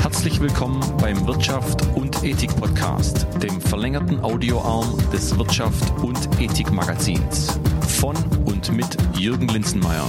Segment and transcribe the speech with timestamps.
[0.00, 7.58] Herzlich willkommen beim Wirtschaft und Ethik Podcast, dem verlängerten Audioarm des Wirtschaft und Ethik Magazins.
[7.88, 8.14] Von
[8.44, 10.06] und mit Jürgen Linzenmeier.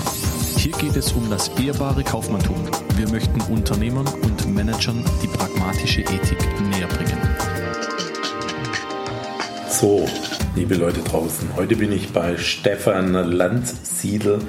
[0.58, 2.58] Hier geht es um das ehrbare Kaufmanntum.
[2.96, 7.18] Wir möchten Unternehmern und Managern die pragmatische Ethik näher bringen.
[9.68, 10.08] So,
[10.56, 14.42] liebe Leute draußen, heute bin ich bei Stefan Landsiedel.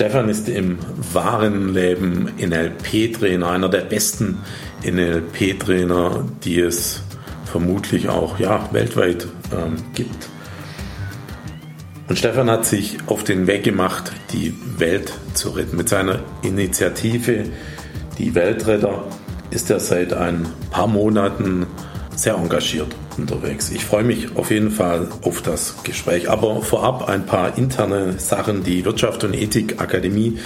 [0.00, 0.78] Stefan ist im
[1.12, 4.38] wahren Leben NLP-Trainer, einer der besten
[4.82, 7.02] NLP-Trainer, die es
[7.44, 10.30] vermutlich auch ja, weltweit ähm, gibt.
[12.08, 15.76] Und Stefan hat sich auf den Weg gemacht, die Welt zu retten.
[15.76, 17.44] Mit seiner Initiative
[18.16, 19.04] Die Weltretter
[19.50, 21.66] ist er seit ein paar Monaten
[22.14, 23.70] sehr engagiert unterwegs.
[23.70, 26.30] Ich freue mich auf jeden Fall auf das Gespräch.
[26.30, 28.62] Aber vorab ein paar interne Sachen.
[28.62, 30.38] Die Wirtschaft und Ethik Akademie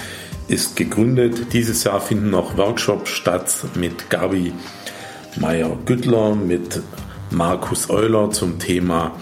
[0.49, 1.53] ist gegründet.
[1.53, 4.53] Dieses Jahr finden noch Workshops statt mit Gabi
[5.37, 6.81] Meyer-Güttler, mit
[7.31, 9.13] Markus Euler zum Thema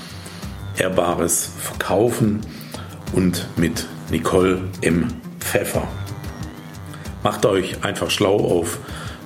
[0.76, 2.40] ehrbares Verkaufen
[3.12, 5.08] und mit Nicole M.
[5.38, 5.86] Pfeffer.
[7.22, 8.78] Macht euch einfach schlau auf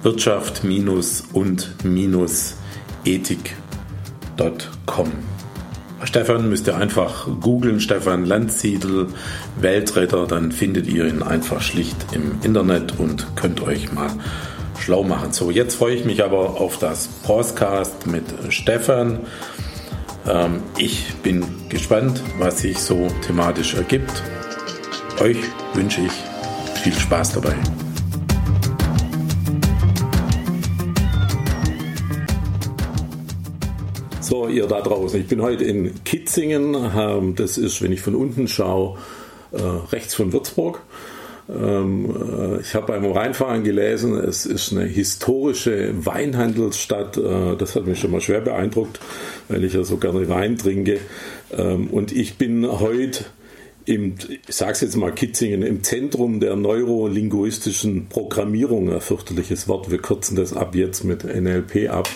[0.02, 0.62] Wirtschaft-
[1.32, 1.84] und
[3.06, 5.12] ethik.com.
[6.04, 9.08] Stefan müsst ihr einfach googeln, Stefan Landsiedel,
[9.58, 14.10] Weltretter, dann findet ihr ihn einfach schlicht im Internet und könnt euch mal
[14.78, 15.32] schlau machen.
[15.32, 19.20] So, jetzt freue ich mich aber auf das Podcast mit Stefan.
[20.28, 24.22] Ähm, ich bin gespannt, was sich so thematisch ergibt.
[25.20, 25.38] Euch
[25.74, 26.12] wünsche ich
[26.82, 27.54] viel Spaß dabei.
[34.56, 35.20] Ihr da draußen.
[35.20, 36.74] Ich bin heute in Kitzingen.
[36.74, 38.98] Ähm, das ist, wenn ich von unten schaue,
[39.52, 39.60] äh,
[39.92, 40.80] rechts von Würzburg.
[41.48, 47.18] Ähm, äh, ich habe beim Rheinfahren gelesen, es ist eine historische Weinhandelsstadt.
[47.18, 48.98] Äh, das hat mich schon mal schwer beeindruckt,
[49.48, 50.98] weil ich ja so gerne Wein trinke.
[51.56, 53.26] Ähm, und ich bin heute
[53.84, 59.92] im, ich sage es jetzt mal Kitzingen, im Zentrum der neurolinguistischen Programmierung, ein fürchterliches Wort,
[59.92, 62.08] wir kürzen das ab jetzt mit NLP ab.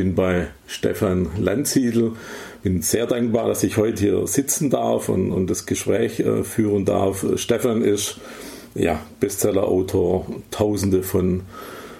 [0.00, 2.12] Bin bei Stefan Landsiedel,
[2.62, 6.86] bin sehr dankbar, dass ich heute hier sitzen darf und, und das Gespräch äh, führen
[6.86, 7.26] darf.
[7.36, 8.16] Stefan ist
[8.74, 11.42] ja, Bestseller-Autor, tausende von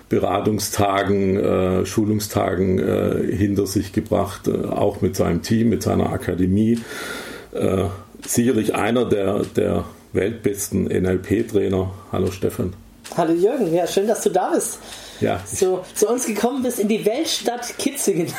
[0.08, 6.78] Beratungstagen, äh, Schulungstagen äh, hinter sich gebracht, äh, auch mit seinem Team, mit seiner Akademie.
[7.52, 7.84] Äh,
[8.26, 9.84] sicherlich einer der, der
[10.14, 11.92] weltbesten NLP-Trainer.
[12.12, 12.72] Hallo Stefan.
[13.14, 14.78] Hallo Jürgen, ja, schön, dass du da bist.
[15.20, 15.42] Ja.
[15.46, 18.26] So, zu uns gekommen bist in die Weltstadt Kitzingen.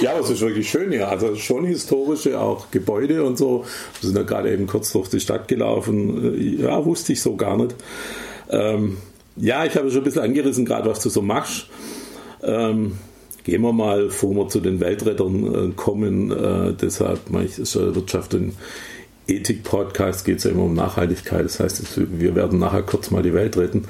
[0.00, 1.08] ja, das ist wirklich schön hier.
[1.08, 3.64] Also schon historische auch Gebäude und so.
[4.00, 6.58] Wir sind ja gerade eben kurz durch die Stadt gelaufen.
[6.60, 7.74] Ja, wusste ich so gar nicht.
[8.48, 8.98] Ähm,
[9.36, 11.66] ja, ich habe schon ein bisschen angerissen, gerade was du so machst.
[12.42, 12.92] Ähm,
[13.44, 16.30] gehen wir mal, bevor wir zu den Weltrettern äh, kommen.
[16.30, 18.54] Äh, deshalb ich, ist Wirtschaft und
[19.28, 21.44] Ethik-Podcast geht es ja immer um Nachhaltigkeit.
[21.44, 23.84] Das heißt, wir werden nachher kurz mal die Welt retten.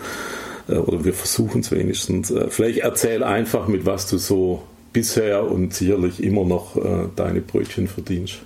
[0.68, 2.30] Äh, oder wir versuchen es wenigstens.
[2.30, 4.62] Äh, vielleicht erzähl einfach, mit was du so
[4.92, 8.36] bisher und sicherlich immer noch äh, deine Brötchen verdienst.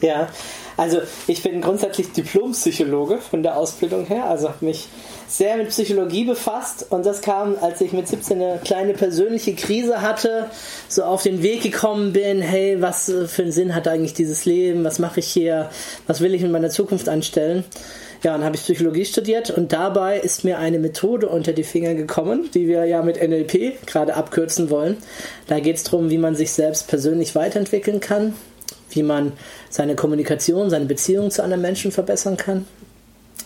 [0.00, 0.28] Ja,
[0.78, 4.88] also ich bin grundsätzlich Diplompsychologe von der Ausbildung her, also habe mich
[5.28, 10.00] sehr mit Psychologie befasst und das kam, als ich mit 17 eine kleine persönliche Krise
[10.00, 10.46] hatte,
[10.88, 14.84] so auf den Weg gekommen bin, hey, was für einen Sinn hat eigentlich dieses Leben,
[14.84, 15.68] was mache ich hier,
[16.06, 17.64] was will ich in meiner Zukunft anstellen?
[18.22, 21.94] Ja, dann habe ich Psychologie studiert und dabei ist mir eine Methode unter die Finger
[21.94, 24.98] gekommen, die wir ja mit NLP gerade abkürzen wollen.
[25.46, 28.34] Da geht es darum, wie man sich selbst persönlich weiterentwickeln kann,
[28.90, 29.32] wie man
[29.70, 32.66] seine Kommunikation, seine Beziehung zu anderen Menschen verbessern kann,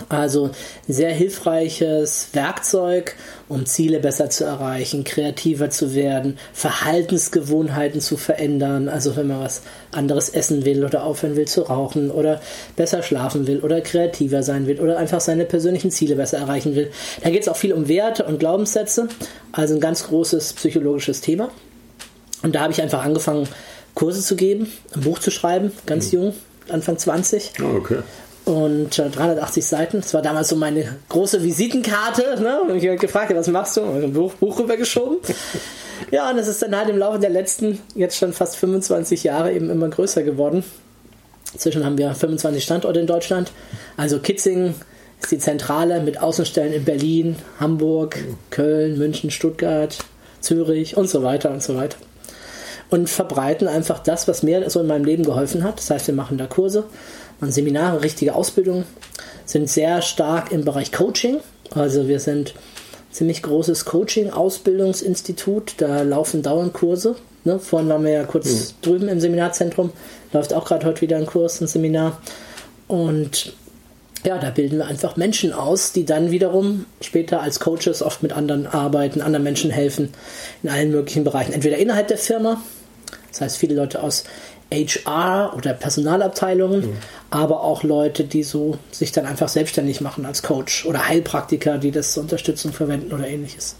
[0.08, 0.50] also
[0.88, 3.14] sehr hilfreiches Werkzeug,
[3.48, 8.88] um Ziele besser zu erreichen, kreativer zu werden, Verhaltensgewohnheiten zu verändern.
[8.88, 9.62] Also wenn man was
[9.92, 12.40] anderes essen will oder aufhören will zu rauchen oder
[12.76, 16.90] besser schlafen will oder kreativer sein will oder einfach seine persönlichen Ziele besser erreichen will.
[17.22, 19.08] Da geht es auch viel um Werte und Glaubenssätze.
[19.52, 21.50] Also ein ganz großes psychologisches Thema.
[22.42, 23.48] Und da habe ich einfach angefangen,
[23.94, 26.18] Kurse zu geben, ein Buch zu schreiben, ganz mhm.
[26.18, 26.34] jung,
[26.68, 27.52] Anfang 20.
[27.62, 27.98] Oh, okay
[28.44, 30.00] und 380 Seiten.
[30.00, 32.40] Das war damals so meine große Visitenkarte.
[32.40, 32.60] Ne?
[32.60, 33.82] Und ich habe gefragt, was machst du?
[33.82, 35.18] Und ein Buch, Buch rübergeschoben.
[36.10, 39.52] ja, und es ist dann halt im Laufe der letzten, jetzt schon fast 25 Jahre
[39.52, 40.64] eben immer größer geworden.
[41.54, 43.50] Inzwischen haben wir 25 Standorte in Deutschland.
[43.96, 44.74] Also Kitzingen
[45.22, 48.18] ist die Zentrale mit Außenstellen in Berlin, Hamburg,
[48.50, 49.96] Köln, München, Stuttgart,
[50.40, 51.96] Zürich und so weiter und so weiter.
[52.90, 55.78] Und verbreiten einfach das, was mir so in meinem Leben geholfen hat.
[55.78, 56.84] Das heißt, wir machen da Kurse,
[57.40, 58.84] machen Seminare, richtige Ausbildung,
[59.44, 61.38] sind sehr stark im Bereich Coaching.
[61.74, 62.54] Also wir sind
[63.10, 65.74] ziemlich großes Coaching-Ausbildungsinstitut.
[65.78, 67.16] Da laufen dauernd Kurse.
[67.44, 67.58] Ne?
[67.58, 68.82] Vorhin waren wir ja kurz mhm.
[68.82, 69.92] drüben im Seminarzentrum.
[70.32, 72.20] Läuft auch gerade heute wieder ein Kurs, ein Seminar.
[72.88, 73.54] Und
[74.24, 78.32] ja, da bilden wir einfach Menschen aus, die dann wiederum später als Coaches oft mit
[78.32, 80.14] anderen arbeiten, anderen Menschen helfen
[80.62, 81.52] in allen möglichen Bereichen.
[81.52, 82.62] Entweder innerhalb der Firma,
[83.30, 84.24] das heißt viele Leute aus
[84.74, 86.96] HR oder Personalabteilungen, mhm.
[87.30, 91.90] aber auch Leute, die so sich dann einfach selbstständig machen als Coach oder Heilpraktiker, die
[91.90, 93.76] das zur Unterstützung verwenden oder ähnliches.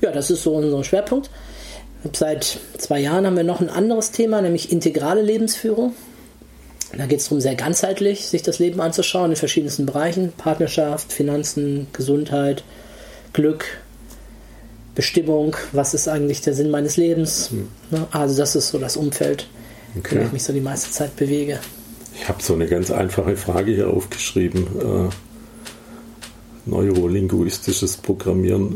[0.00, 1.30] Ja, das ist so unser Schwerpunkt.
[2.12, 5.94] Seit zwei Jahren haben wir noch ein anderes Thema, nämlich integrale Lebensführung.
[6.96, 10.32] Da geht es darum, sehr ganzheitlich sich das Leben anzuschauen in verschiedensten Bereichen.
[10.32, 12.62] Partnerschaft, Finanzen, Gesundheit,
[13.32, 13.66] Glück,
[14.98, 17.52] Bestimmung, was ist eigentlich der Sinn meines Lebens.
[17.52, 17.68] Hm.
[18.10, 19.46] Also das ist so das Umfeld,
[19.96, 20.16] okay.
[20.16, 21.60] in dem ich mich so die meiste Zeit bewege.
[22.16, 24.66] Ich habe so eine ganz einfache Frage hier aufgeschrieben.
[24.80, 28.74] Äh, neurolinguistisches Programmieren.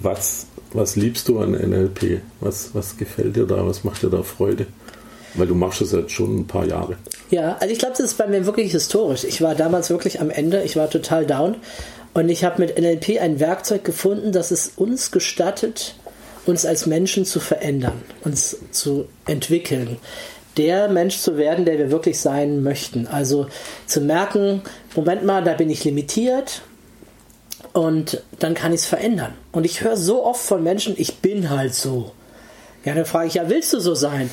[0.00, 2.22] Was, was liebst du an NLP?
[2.40, 3.66] Was, was gefällt dir da?
[3.66, 4.66] Was macht dir da Freude?
[5.34, 6.96] Weil du machst es jetzt schon ein paar Jahre.
[7.28, 9.24] Ja, also ich glaube, das ist bei mir wirklich historisch.
[9.24, 11.56] Ich war damals wirklich am Ende, ich war total down
[12.14, 15.96] und ich habe mit NLP ein Werkzeug gefunden, das es uns gestattet,
[16.46, 19.98] uns als Menschen zu verändern, uns zu entwickeln,
[20.56, 23.08] der Mensch zu werden, der wir wirklich sein möchten.
[23.08, 23.48] Also
[23.86, 24.62] zu merken,
[24.94, 26.62] Moment mal, da bin ich limitiert
[27.72, 29.34] und dann kann ich es verändern.
[29.50, 32.12] Und ich höre so oft von Menschen, ich bin halt so.
[32.84, 34.30] Ja, dann frage ich, ja, willst du so sein?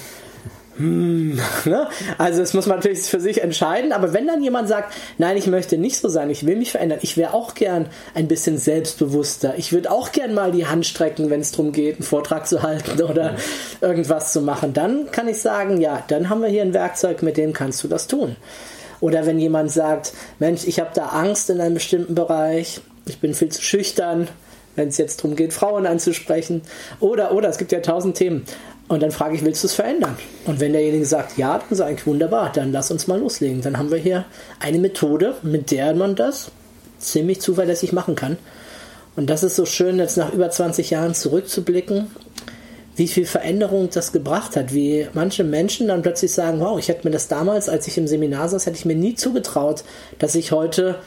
[0.77, 1.87] Hm, ne?
[2.17, 5.47] Also das muss man natürlich für sich entscheiden, aber wenn dann jemand sagt, nein, ich
[5.47, 9.55] möchte nicht so sein, ich will mich verändern, ich wäre auch gern ein bisschen selbstbewusster,
[9.57, 12.63] ich würde auch gern mal die Hand strecken, wenn es darum geht, einen Vortrag zu
[12.63, 13.35] halten oder
[13.81, 17.37] irgendwas zu machen, dann kann ich sagen, ja, dann haben wir hier ein Werkzeug, mit
[17.37, 18.35] dem kannst du das tun.
[19.01, 23.33] Oder wenn jemand sagt, Mensch, ich habe da Angst in einem bestimmten Bereich, ich bin
[23.33, 24.27] viel zu schüchtern,
[24.75, 26.61] wenn es jetzt darum geht, Frauen anzusprechen.
[26.99, 28.45] Oder, oder, es gibt ja tausend Themen.
[28.91, 30.17] Und dann frage ich, willst du es verändern?
[30.45, 33.61] Und wenn derjenige sagt, ja, dann sage ich, wunderbar, dann lass uns mal loslegen.
[33.61, 34.25] Dann haben wir hier
[34.59, 36.51] eine Methode, mit der man das
[36.99, 38.37] ziemlich zuverlässig machen kann.
[39.15, 42.07] Und das ist so schön, jetzt nach über 20 Jahren zurückzublicken,
[42.97, 47.07] wie viel Veränderung das gebracht hat, wie manche Menschen dann plötzlich sagen, wow, ich hätte
[47.07, 49.85] mir das damals, als ich im Seminar saß, hätte ich mir nie zugetraut,
[50.19, 50.97] dass ich heute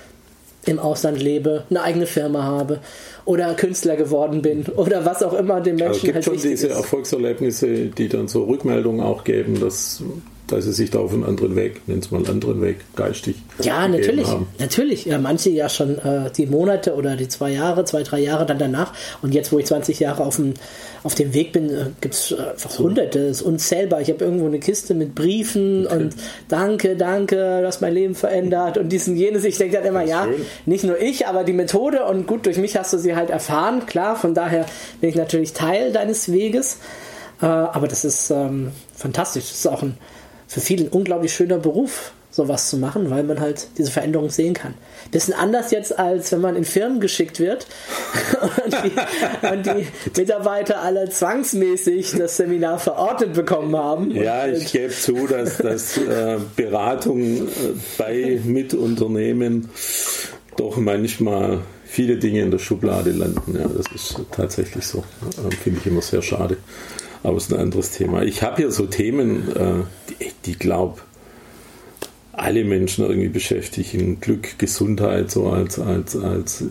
[0.66, 2.81] im Ausland lebe, eine eigene Firma habe
[3.25, 6.34] oder Künstler geworden bin oder was auch immer dem Menschen also es gibt halt schon
[6.34, 6.76] diese ist.
[6.76, 10.02] Erfolgserlebnisse, die dann so Rückmeldungen auch geben, dass
[10.46, 13.37] dass sie sich da auf einen anderen Weg, nennen es mal einen anderen Weg, geistig.
[13.62, 14.26] Ja, natürlich.
[14.26, 14.46] Haben.
[14.58, 15.06] Natürlich.
[15.06, 18.58] Ja, manche ja schon äh, die Monate oder die zwei Jahre, zwei, drei Jahre dann
[18.58, 18.93] danach.
[19.23, 20.52] Und jetzt, wo ich 20 Jahre auf dem,
[21.02, 22.85] auf dem Weg bin, äh, gibt es einfach so.
[22.85, 24.02] hunderte, ist unzählbar.
[24.02, 25.96] Ich habe irgendwo eine Kiste mit Briefen okay.
[25.96, 26.14] und
[26.49, 29.44] danke, danke, du hast mein Leben verändert und dies und jenes.
[29.44, 30.44] Ich denke dann immer, ja, schön.
[30.67, 33.87] nicht nur ich, aber die Methode und gut, durch mich hast du sie halt erfahren.
[33.87, 34.67] Klar, von daher
[35.00, 36.79] bin ich natürlich Teil deines Weges.
[37.41, 39.44] Äh, aber das ist ähm, fantastisch.
[39.49, 39.96] Das ist auch ein
[40.55, 44.55] für viele ein unglaublich schöner Beruf, sowas zu machen, weil man halt diese Veränderung sehen
[44.55, 44.75] kann.
[45.11, 47.67] Bisschen anders jetzt, als wenn man in Firmen geschickt wird
[48.65, 54.12] und, die, und, die, Mitarbeiter alle zwangsmäßig das Seminar verordnet bekommen haben.
[54.12, 57.49] Ja, ich gebe zu, dass, dass äh, Beratung äh,
[57.99, 59.71] bei Mitunternehmen
[60.56, 63.58] doch manchmal viele Dinge in der Schublade landen.
[63.58, 64.99] Ja, das ist tatsächlich so.
[65.49, 66.58] Äh, Finde ich immer sehr schade.
[67.25, 68.23] Aber es ist ein anderes Thema.
[68.23, 70.04] Ich habe hier so Themen, äh,
[70.47, 71.01] die, glaube
[72.37, 74.21] alle Menschen irgendwie beschäftigen.
[74.21, 76.65] Glück, Gesundheit, so als, als, als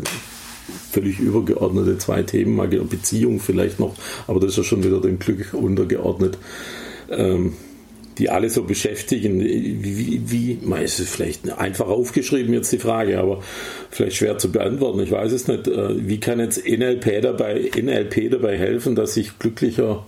[0.91, 2.55] völlig übergeordnete zwei Themen.
[2.85, 3.95] Beziehung vielleicht noch,
[4.27, 6.37] aber das ist ja schon wieder dem Glück untergeordnet.
[7.09, 7.53] Ähm,
[8.19, 9.41] die alle so beschäftigen.
[9.41, 10.21] Wie, wie,
[10.61, 13.41] wie ist es vielleicht einfach aufgeschrieben jetzt die Frage, aber
[13.89, 14.99] vielleicht schwer zu beantworten.
[14.99, 15.67] Ich weiß es nicht.
[15.67, 20.05] Äh, wie kann jetzt NLP dabei, NLP dabei helfen, dass ich glücklicher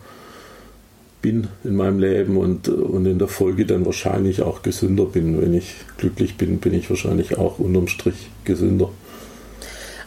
[1.26, 5.42] bin in meinem Leben und, und in der Folge dann wahrscheinlich auch gesünder bin.
[5.42, 8.92] Wenn ich glücklich bin, bin ich wahrscheinlich auch unterm Strich gesünder.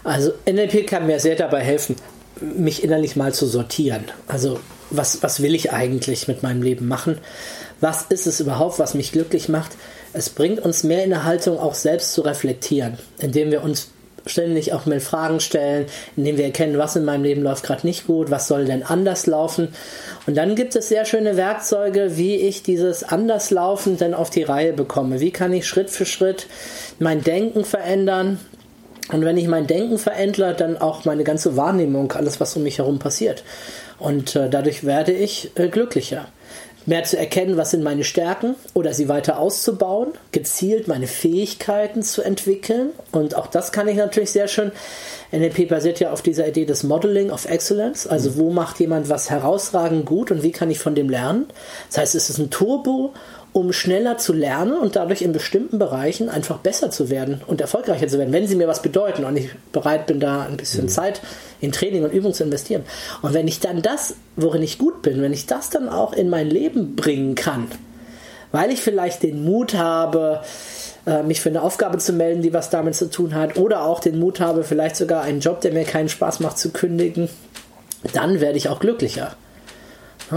[0.04, 1.96] Also NLP kann mir sehr dabei helfen,
[2.40, 4.04] mich innerlich mal zu sortieren.
[4.28, 4.60] Also
[4.90, 7.18] was, was will ich eigentlich mit meinem Leben machen?
[7.80, 9.72] Was ist es überhaupt, was mich glücklich macht?
[10.12, 13.90] Es bringt uns mehr in der Haltung, auch selbst zu reflektieren, indem wir uns
[14.30, 18.06] ständig auch mal Fragen stellen, indem wir erkennen, was in meinem Leben läuft gerade nicht
[18.06, 19.68] gut, was soll denn anders laufen.
[20.26, 24.72] Und dann gibt es sehr schöne Werkzeuge, wie ich dieses Anderslaufen denn auf die Reihe
[24.72, 25.20] bekomme.
[25.20, 26.46] Wie kann ich Schritt für Schritt
[26.98, 28.38] mein Denken verändern?
[29.10, 32.78] Und wenn ich mein Denken verändere, dann auch meine ganze Wahrnehmung, alles, was um mich
[32.78, 33.42] herum passiert.
[33.98, 36.26] Und äh, dadurch werde ich äh, glücklicher.
[36.86, 42.22] Mehr zu erkennen, was sind meine Stärken oder sie weiter auszubauen, gezielt meine Fähigkeiten zu
[42.22, 42.90] entwickeln.
[43.12, 44.72] Und auch das kann ich natürlich sehr schön.
[45.30, 48.06] NLP basiert ja auf dieser Idee des Modeling of Excellence.
[48.06, 51.46] Also wo macht jemand was herausragend gut und wie kann ich von dem lernen?
[51.88, 53.12] Das heißt, es ist ein Turbo
[53.58, 58.08] um schneller zu lernen und dadurch in bestimmten Bereichen einfach besser zu werden und erfolgreicher
[58.08, 60.88] zu werden, wenn sie mir was bedeuten und ich bereit bin, da ein bisschen mhm.
[60.88, 61.20] Zeit
[61.60, 62.84] in Training und Übung zu investieren.
[63.22, 66.28] Und wenn ich dann das, worin ich gut bin, wenn ich das dann auch in
[66.28, 67.68] mein Leben bringen kann,
[68.52, 70.40] weil ich vielleicht den Mut habe,
[71.06, 74.00] äh, mich für eine Aufgabe zu melden, die was damit zu tun hat, oder auch
[74.00, 77.28] den Mut habe, vielleicht sogar einen Job, der mir keinen Spaß macht, zu kündigen,
[78.12, 79.36] dann werde ich auch glücklicher.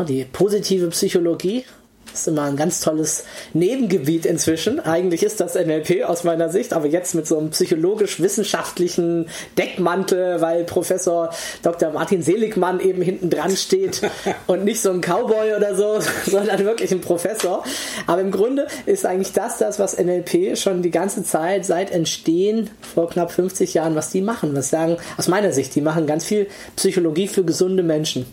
[0.07, 1.65] Die positive Psychologie
[2.11, 4.79] das ist immer ein ganz tolles Nebengebiet inzwischen.
[4.79, 9.27] Eigentlich ist das NLP aus meiner Sicht, aber jetzt mit so einem psychologisch-wissenschaftlichen
[9.57, 11.29] Deckmantel, weil Professor
[11.63, 11.91] Dr.
[11.91, 14.01] Martin Seligmann eben hinten dran steht
[14.47, 15.99] und nicht so ein Cowboy oder so,
[16.29, 17.63] sondern wirklich ein Professor.
[18.07, 22.69] Aber im Grunde ist eigentlich das das, was NLP schon die ganze Zeit seit Entstehen
[22.93, 24.55] vor knapp 50 Jahren, was die machen.
[24.55, 28.25] Was sagen, aus meiner Sicht, die machen ganz viel Psychologie für gesunde Menschen.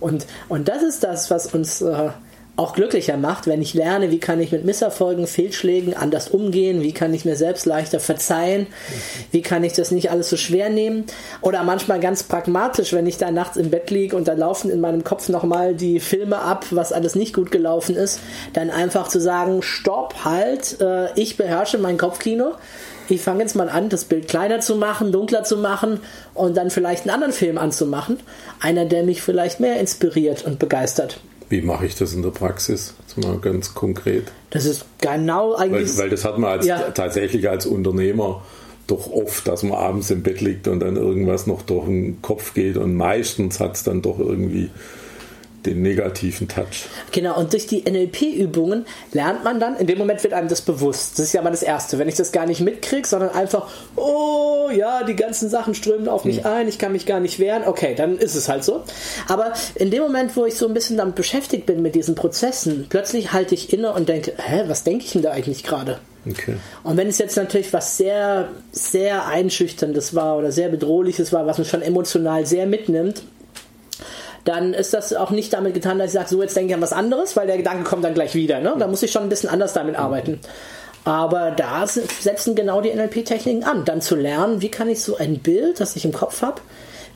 [0.00, 2.10] Und, und das ist das, was uns äh,
[2.60, 6.92] auch glücklicher macht, wenn ich lerne, wie kann ich mit Misserfolgen, Fehlschlägen anders umgehen, wie
[6.92, 8.66] kann ich mir selbst leichter verzeihen,
[9.32, 11.04] wie kann ich das nicht alles so schwer nehmen
[11.40, 14.80] oder manchmal ganz pragmatisch, wenn ich da nachts im Bett liege und da laufen in
[14.80, 18.20] meinem Kopf nochmal die Filme ab, was alles nicht gut gelaufen ist,
[18.52, 22.52] dann einfach zu sagen, stopp, halt, äh, ich beherrsche mein Kopfkino,
[23.08, 26.00] ich fange jetzt mal an, das Bild kleiner zu machen, dunkler zu machen
[26.34, 28.20] und dann vielleicht einen anderen Film anzumachen.
[28.60, 31.18] Einer, der mich vielleicht mehr inspiriert und begeistert.
[31.50, 32.94] Wie mache ich das in der Praxis?
[33.00, 34.30] Jetzt mal ganz konkret.
[34.50, 35.90] Das ist genau eigentlich.
[35.90, 36.90] Weil, weil das hat man als, ja.
[36.92, 38.42] tatsächlich als Unternehmer
[38.86, 42.54] doch oft, dass man abends im Bett liegt und dann irgendwas noch durch den Kopf
[42.54, 44.70] geht und meistens hat es dann doch irgendwie
[45.66, 46.86] den negativen Touch.
[47.12, 51.18] Genau, und durch die NLP-Übungen lernt man dann, in dem Moment wird einem das bewusst.
[51.18, 51.98] Das ist ja mal das Erste.
[51.98, 56.24] Wenn ich das gar nicht mitkriege, sondern einfach, oh ja, die ganzen Sachen strömen auf
[56.24, 56.46] mich hm.
[56.46, 58.84] ein, ich kann mich gar nicht wehren, okay, dann ist es halt so.
[59.28, 62.86] Aber in dem Moment, wo ich so ein bisschen damit beschäftigt bin mit diesen Prozessen,
[62.88, 65.98] plötzlich halte ich inne und denke, hä, was denke ich denn da eigentlich gerade?
[66.28, 66.56] Okay.
[66.82, 71.58] Und wenn es jetzt natürlich was sehr, sehr Einschüchterndes war oder sehr Bedrohliches war, was
[71.58, 73.22] mich schon emotional sehr mitnimmt,
[74.44, 76.80] dann ist das auch nicht damit getan, dass ich sage, so jetzt denke ich an
[76.80, 78.60] was anderes, weil der Gedanke kommt dann gleich wieder.
[78.60, 78.74] Ne?
[78.78, 80.40] Da muss ich schon ein bisschen anders damit arbeiten.
[81.04, 85.38] Aber da setzen genau die NLP-Techniken an, dann zu lernen, wie kann ich so ein
[85.38, 86.60] Bild, das ich im Kopf habe,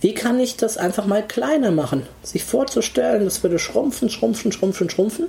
[0.01, 2.07] wie kann ich das einfach mal kleiner machen?
[2.23, 5.29] Sich vorzustellen, das würde schrumpfen, schrumpfen, schrumpfen, schrumpfen.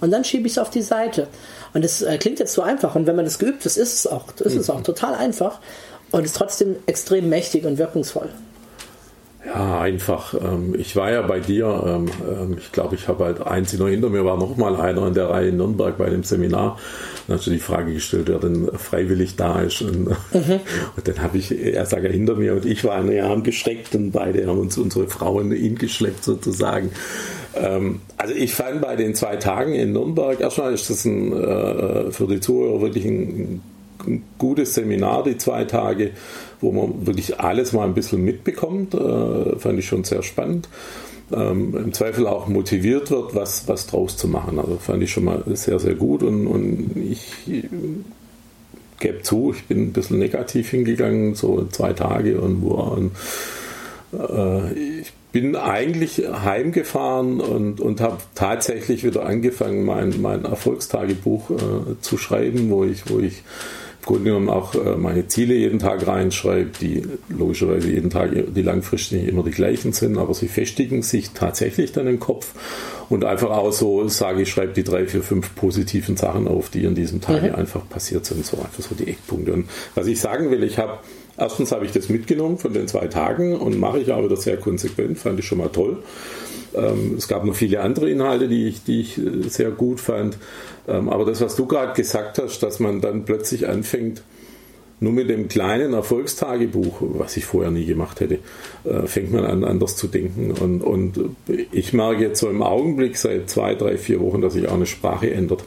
[0.00, 1.26] Und dann schiebe ich es auf die Seite.
[1.74, 2.94] Und das äh, klingt jetzt so einfach.
[2.94, 5.58] Und wenn man das geübt ist, ist es auch, ist es auch total einfach.
[6.10, 8.30] Und ist trotzdem extrem mächtig und wirkungsvoll.
[9.48, 10.34] Ja, einfach.
[10.34, 11.82] Ähm, ich war ja bei dir.
[11.86, 15.06] Ähm, ähm, ich glaube, ich habe halt eins noch hinter mir, war noch mal einer
[15.06, 16.78] in der Reihe in Nürnberg bei dem Seminar.
[17.26, 19.80] Dann hast du die Frage gestellt, wer denn freiwillig da ist.
[19.80, 20.14] Und, mhm.
[20.96, 23.94] und dann habe ich, er sagt ja hinter mir und ich war eine Arm gestreckt
[23.94, 26.90] und beide haben uns unsere Frauen ihn geschleppt sozusagen.
[28.18, 32.28] Also ich fand bei den zwei Tagen in Nürnberg, erstmal ist das ein, äh, für
[32.28, 33.62] die Zuhörer wirklich ein,
[34.38, 36.12] gutes Seminar, die zwei Tage
[36.60, 38.94] wo man wirklich alles mal ein bisschen mitbekommt.
[38.94, 40.68] Äh, fand ich schon sehr spannend.
[41.32, 44.58] Ähm, Im Zweifel auch motiviert wird, was, was draus zu machen.
[44.58, 47.32] Also fand ich schon mal sehr, sehr gut und, und ich
[48.98, 53.10] gebe zu, ich bin ein bisschen negativ hingegangen, so zwei Tage und, und
[54.12, 61.54] äh, ich bin eigentlich heimgefahren und, und habe tatsächlich wieder angefangen, mein, mein Erfolgstagebuch äh,
[62.00, 63.42] zu schreiben, wo ich, wo ich
[64.08, 69.20] Grunde genommen auch äh, meine Ziele jeden Tag reinschreibe, die logischerweise jeden Tag die langfristig
[69.20, 72.54] nicht immer die gleichen sind, aber sie festigen sich tatsächlich dann im Kopf
[73.10, 76.86] und einfach auch so sage ich, schreibe die drei, vier, fünf positiven Sachen auf, die
[76.86, 77.54] an diesem Tag mhm.
[77.54, 79.52] einfach passiert sind, so einfach so die Eckpunkte.
[79.52, 80.98] Und was ich sagen will, ich habe
[81.40, 84.56] Erstens habe ich das mitgenommen von den zwei Tagen und mache ich aber das sehr
[84.56, 85.98] konsequent, fand ich schon mal toll.
[86.74, 90.38] Ähm, es gab noch viele andere Inhalte, die ich, die ich äh, sehr gut fand.
[90.86, 94.22] Ähm, aber das, was du gerade gesagt hast, dass man dann plötzlich anfängt,
[95.00, 98.40] nur mit dem kleinen Erfolgstagebuch, was ich vorher nie gemacht hätte,
[98.84, 100.50] äh, fängt man an, anders zu denken.
[100.50, 101.20] Und, und
[101.70, 104.86] ich merke jetzt so im Augenblick seit zwei, drei, vier Wochen, dass sich auch eine
[104.86, 105.64] Sprache ändert.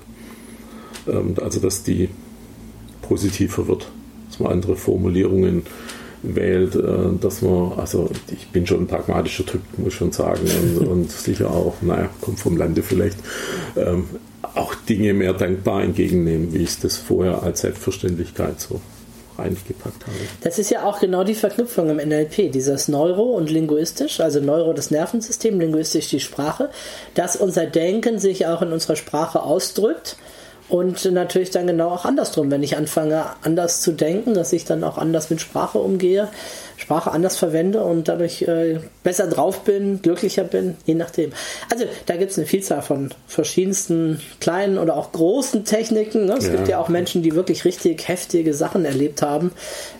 [1.07, 2.09] Ähm, also, dass die
[3.01, 3.89] positiver wird,
[4.29, 5.63] dass man andere Formulierungen
[6.23, 10.41] wählt, äh, dass man, also ich bin schon ein pragmatischer Typ, muss ich schon sagen,
[10.79, 13.17] und, und sicher auch, naja, kommt vom Lande vielleicht,
[14.53, 18.81] auch Dinge mehr dankbar entgegennehmen, wie ich das vorher als Selbstverständlichkeit so
[19.37, 20.15] reingepackt habe.
[20.41, 24.73] Das ist ja auch genau die Verknüpfung im NLP, dieses Neuro und linguistisch, also Neuro
[24.73, 26.69] das Nervensystem, linguistisch die Sprache,
[27.13, 30.17] dass unser Denken sich auch in unserer Sprache ausdrückt
[30.71, 34.85] und natürlich dann genau auch andersrum, wenn ich anfange anders zu denken, dass ich dann
[34.85, 36.29] auch anders mit Sprache umgehe,
[36.77, 41.33] Sprache anders verwende und dadurch äh, besser drauf bin, glücklicher bin, je nachdem.
[41.69, 46.25] Also da gibt es eine Vielzahl von verschiedensten kleinen oder auch großen Techniken.
[46.25, 46.35] Ne?
[46.37, 46.51] Es ja.
[46.53, 49.51] gibt ja auch Menschen, die wirklich richtig heftige Sachen erlebt haben.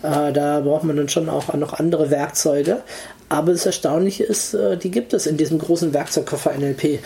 [0.03, 2.77] Äh, da braucht man dann schon auch noch andere Werkzeuge.
[3.31, 6.99] Aber das Erstaunliche ist, äh, die gibt es in diesem großen Werkzeugkoffer NLP.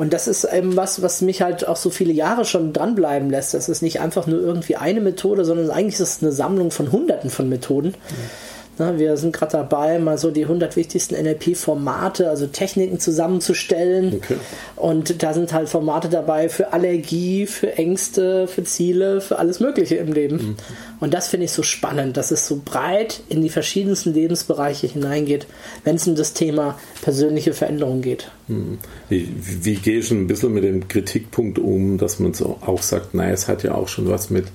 [0.00, 3.52] Und das ist eben was, was mich halt auch so viele Jahre schon dranbleiben lässt.
[3.52, 6.90] Das ist nicht einfach nur irgendwie eine Methode, sondern eigentlich ist es eine Sammlung von
[6.90, 7.88] Hunderten von Methoden.
[7.88, 8.49] Mhm
[8.80, 14.14] Ne, wir sind gerade dabei, mal so die 100 wichtigsten NLP-Formate, also Techniken zusammenzustellen.
[14.14, 14.36] Okay.
[14.74, 19.96] Und da sind halt Formate dabei für Allergie, für Ängste, für Ziele, für alles Mögliche
[19.96, 20.36] im Leben.
[20.36, 20.56] Mhm.
[20.98, 25.46] Und das finde ich so spannend, dass es so breit in die verschiedensten Lebensbereiche hineingeht,
[25.84, 28.30] wenn es um das Thema persönliche Veränderung geht.
[28.48, 28.78] Mhm.
[29.10, 33.12] Wie, wie gehe ich ein bisschen mit dem Kritikpunkt um, dass man so auch sagt,
[33.12, 34.46] naja, es hat ja auch schon was mit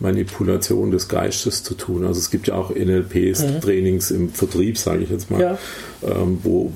[0.00, 2.04] Manipulation des Geistes zu tun.
[2.04, 4.16] Also es gibt ja auch NLP-Trainings mhm.
[4.16, 5.58] im Vertrieb, sage ich jetzt mal, ja.
[6.02, 6.72] ähm, wo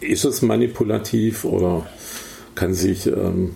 [0.00, 1.86] ist es manipulativ oder
[2.54, 3.54] kann sich ähm,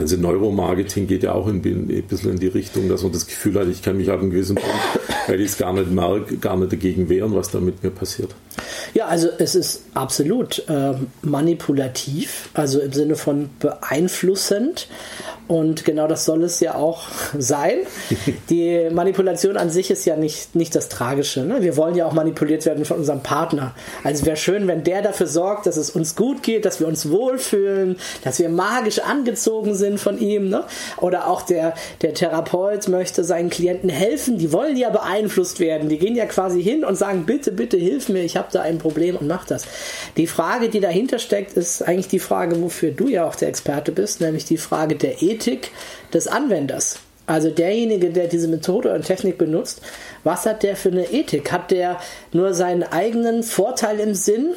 [0.00, 3.68] also Neuromarketing geht ja auch ein bisschen in die Richtung, dass man das Gefühl hat,
[3.68, 4.74] ich kann mich ab einem gewissen Punkt,
[5.26, 8.34] weil ich es gar nicht merke, gar nicht dagegen wehren, was da mit mir passiert.
[8.94, 14.88] Ja, also es ist absolut äh, manipulativ, also im Sinne von beeinflussend.
[15.50, 17.78] Und genau das soll es ja auch sein.
[18.50, 21.40] Die Manipulation an sich ist ja nicht, nicht das Tragische.
[21.40, 21.60] Ne?
[21.60, 23.74] Wir wollen ja auch manipuliert werden von unserem Partner.
[24.04, 27.10] Also wäre schön, wenn der dafür sorgt, dass es uns gut geht, dass wir uns
[27.10, 30.50] wohlfühlen, dass wir magisch angezogen sind von ihm.
[30.50, 30.62] Ne?
[30.98, 34.38] Oder auch der, der Therapeut möchte seinen Klienten helfen.
[34.38, 35.88] Die wollen ja beeinflusst werden.
[35.88, 38.78] Die gehen ja quasi hin und sagen, bitte, bitte hilf mir, ich habe da ein
[38.78, 39.64] Problem und mach das.
[40.16, 43.90] Die Frage, die dahinter steckt, ist eigentlich die Frage, wofür du ja auch der Experte
[43.90, 45.70] bist, nämlich die Frage der Ethik Ethik
[46.12, 46.98] des Anwenders.
[47.26, 49.80] Also derjenige, der diese Methode und Technik benutzt,
[50.24, 51.52] was hat der für eine Ethik?
[51.52, 51.98] Hat der
[52.32, 54.48] nur seinen eigenen Vorteil im Sinn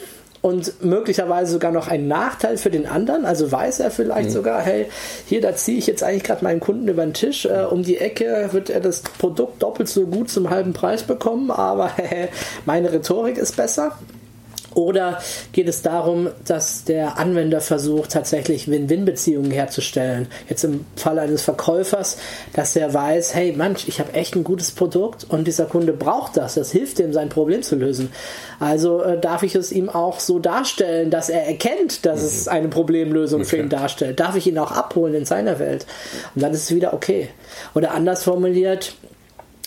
[0.42, 3.26] und möglicherweise sogar noch einen Nachteil für den anderen?
[3.26, 4.34] Also weiß er vielleicht mhm.
[4.34, 4.88] sogar, hey,
[5.28, 8.00] hier, da ziehe ich jetzt eigentlich gerade meinen Kunden über den Tisch, äh, um die
[8.00, 11.92] Ecke wird er das Produkt doppelt so gut zum halben Preis bekommen, aber
[12.66, 13.98] meine Rhetorik ist besser.
[14.76, 15.20] Oder
[15.52, 20.28] geht es darum, dass der Anwender versucht, tatsächlich Win-Win-Beziehungen herzustellen?
[20.50, 22.18] Jetzt im Fall eines Verkäufers,
[22.54, 26.38] dass er weiß, hey Mensch, ich habe echt ein gutes Produkt und dieser Kunde braucht
[26.38, 26.56] das.
[26.56, 28.12] Das hilft ihm, sein Problem zu lösen.
[28.60, 32.26] Also äh, darf ich es ihm auch so darstellen, dass er erkennt, dass mhm.
[32.26, 33.50] es eine Problemlösung okay.
[33.50, 34.20] für ihn darstellt.
[34.20, 35.86] Darf ich ihn auch abholen in seiner Welt?
[36.36, 37.30] Und dann ist es wieder okay.
[37.74, 38.94] Oder anders formuliert,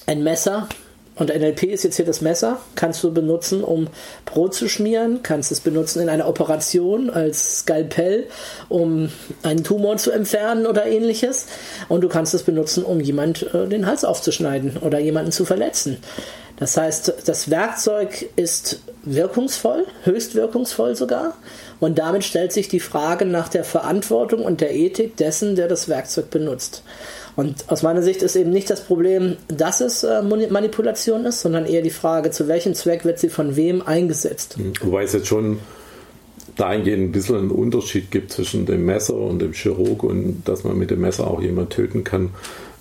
[0.06, 0.68] ein Messer
[1.16, 3.88] und NLP ist jetzt hier das Messer, kannst du benutzen, um
[4.26, 8.26] Brot zu schmieren, kannst es benutzen in einer Operation als Skalpell,
[8.68, 9.10] um
[9.42, 11.46] einen Tumor zu entfernen oder ähnliches.
[11.88, 15.96] Und du kannst es benutzen, um jemand äh, den Hals aufzuschneiden oder jemanden zu verletzen.
[16.58, 21.34] Das heißt, das Werkzeug ist wirkungsvoll, höchst wirkungsvoll sogar.
[21.80, 25.88] Und damit stellt sich die Frage nach der Verantwortung und der Ethik dessen, der das
[25.88, 26.82] Werkzeug benutzt.
[27.36, 31.66] Und aus meiner Sicht ist eben nicht das Problem, dass es äh, Manipulation ist, sondern
[31.66, 34.56] eher die Frage, zu welchem Zweck wird sie von wem eingesetzt.
[34.56, 35.58] Hm, wobei es jetzt schon
[36.56, 40.78] dahingehend ein bisschen einen Unterschied gibt zwischen dem Messer und dem Chirurg und dass man
[40.78, 42.30] mit dem Messer auch jemanden töten kann.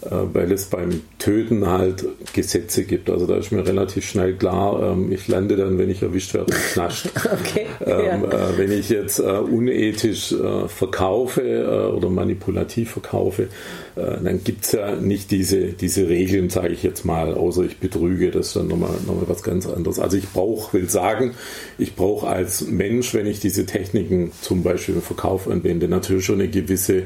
[0.05, 3.09] Äh, weil es beim Töten halt Gesetze gibt.
[3.09, 6.53] Also da ist mir relativ schnell klar, ähm, ich lande dann, wenn ich erwischt werde,
[6.53, 7.09] im Knast.
[7.25, 8.49] okay, ähm, ja.
[8.51, 13.47] äh, wenn ich jetzt äh, unethisch äh, verkaufe äh, oder manipulativ verkaufe,
[13.95, 17.77] äh, dann gibt es ja nicht diese, diese Regeln, sage ich jetzt mal, außer ich
[17.79, 19.99] betrüge, das ist dann nochmal noch mal was ganz anderes.
[19.99, 21.33] Also ich brauche, will sagen,
[21.79, 26.41] ich brauche als Mensch, wenn ich diese Techniken zum Beispiel im Verkauf anwende, natürlich schon
[26.41, 27.03] eine gewisse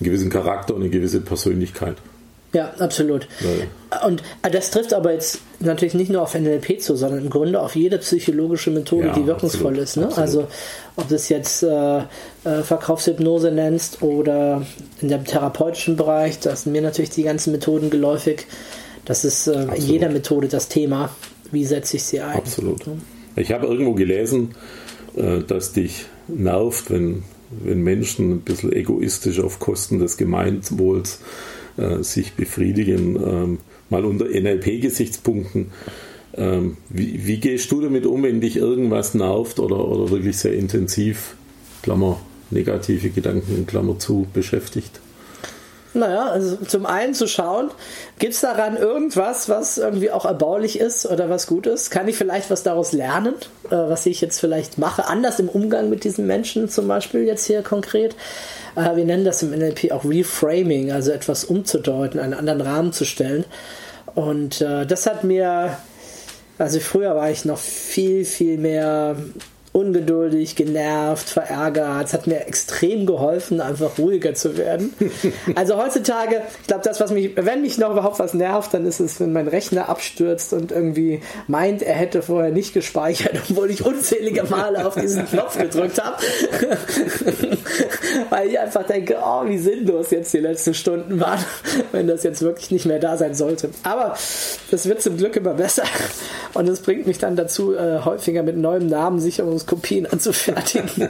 [0.00, 1.96] einen gewissen Charakter und eine gewisse Persönlichkeit.
[2.54, 3.28] Ja, absolut.
[3.40, 4.06] Ja.
[4.06, 7.60] Und äh, das trifft aber jetzt natürlich nicht nur auf NLP zu, sondern im Grunde
[7.60, 10.16] auf jede psychologische Methode, ja, die wirkungsvoll absolut, ist.
[10.16, 10.22] Ne?
[10.22, 10.46] Also
[10.96, 14.62] ob du es jetzt äh, äh, Verkaufshypnose nennst oder
[15.02, 18.46] in dem therapeutischen Bereich, da sind mir natürlich die ganzen Methoden geläufig.
[19.04, 21.10] Das ist äh, in jeder Methode das Thema.
[21.50, 22.36] Wie setze ich sie ein?
[22.36, 22.82] Absolut.
[23.36, 24.54] Ich habe irgendwo gelesen,
[25.16, 31.20] äh, dass dich nervt, wenn wenn Menschen ein bisschen egoistisch auf Kosten des Gemeinwohls
[31.76, 33.58] äh, sich befriedigen, ähm,
[33.90, 35.66] mal unter NLP-Gesichtspunkten.
[36.34, 40.52] Ähm, wie, wie, gehst du damit um, wenn dich irgendwas nervt oder, oder wirklich sehr
[40.52, 41.34] intensiv,
[41.82, 45.00] Klammer, negative Gedanken, Klammer zu, beschäftigt?
[45.98, 47.72] Naja, also zum einen zu schauen,
[48.20, 51.90] gibt es daran irgendwas, was irgendwie auch erbaulich ist oder was gut ist?
[51.90, 53.34] Kann ich vielleicht was daraus lernen,
[53.66, 57.46] äh, was ich jetzt vielleicht mache, anders im Umgang mit diesen Menschen zum Beispiel jetzt
[57.46, 58.14] hier konkret?
[58.76, 63.04] Äh, wir nennen das im NLP auch Reframing, also etwas umzudeuten, einen anderen Rahmen zu
[63.04, 63.44] stellen.
[64.14, 65.76] Und äh, das hat mir,
[66.58, 69.16] also früher war ich noch viel, viel mehr
[69.78, 72.06] ungeduldig, genervt, verärgert.
[72.06, 74.94] Es hat mir extrem geholfen, einfach ruhiger zu werden.
[75.54, 79.00] Also heutzutage, ich glaube, das, was mich, wenn mich noch überhaupt was nervt, dann ist
[79.00, 83.84] es, wenn mein Rechner abstürzt und irgendwie meint, er hätte vorher nicht gespeichert, obwohl ich
[83.84, 86.16] unzählige Male auf diesen Knopf gedrückt habe.
[88.30, 91.44] Weil ich einfach denke, oh, wie sinnlos jetzt die letzten Stunden waren,
[91.92, 93.70] wenn das jetzt wirklich nicht mehr da sein sollte.
[93.82, 94.16] Aber
[94.70, 95.84] das wird zum Glück immer besser
[96.54, 101.08] und es bringt mich dann dazu, äh, häufiger mit neuem Namen Sicherungs Kopien anzufertigen.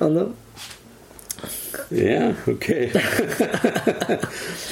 [0.00, 0.30] ne?
[1.90, 2.90] Ja, okay.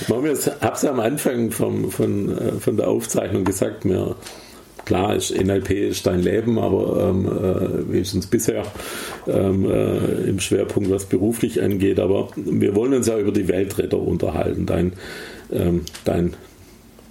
[0.00, 4.16] ich habe es am Anfang vom, von, äh, von der Aufzeichnung gesagt, mir
[4.84, 8.64] klar ist NLP ist dein Leben, aber ähm, äh, wenigstens bisher
[9.26, 12.00] ähm, äh, im Schwerpunkt, was beruflich angeht.
[12.00, 14.66] Aber wir wollen uns ja über die Weltretter unterhalten.
[14.66, 14.92] Dein,
[15.52, 16.34] ähm, dein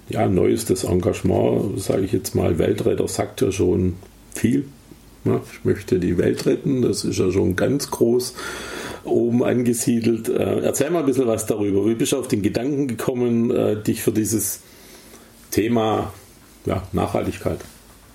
[0.08, 3.94] ja, neuestes Engagement, sage ich jetzt mal, Weltretter sagt ja schon
[4.34, 4.64] viel
[5.24, 8.34] ich möchte die Welt retten, das ist ja schon ganz groß
[9.04, 10.28] oben angesiedelt.
[10.28, 11.86] Äh, erzähl mal ein bisschen was darüber.
[11.86, 14.60] Wie bist du auf den Gedanken gekommen, äh, dich für dieses
[15.50, 16.12] Thema
[16.64, 17.60] ja, Nachhaltigkeit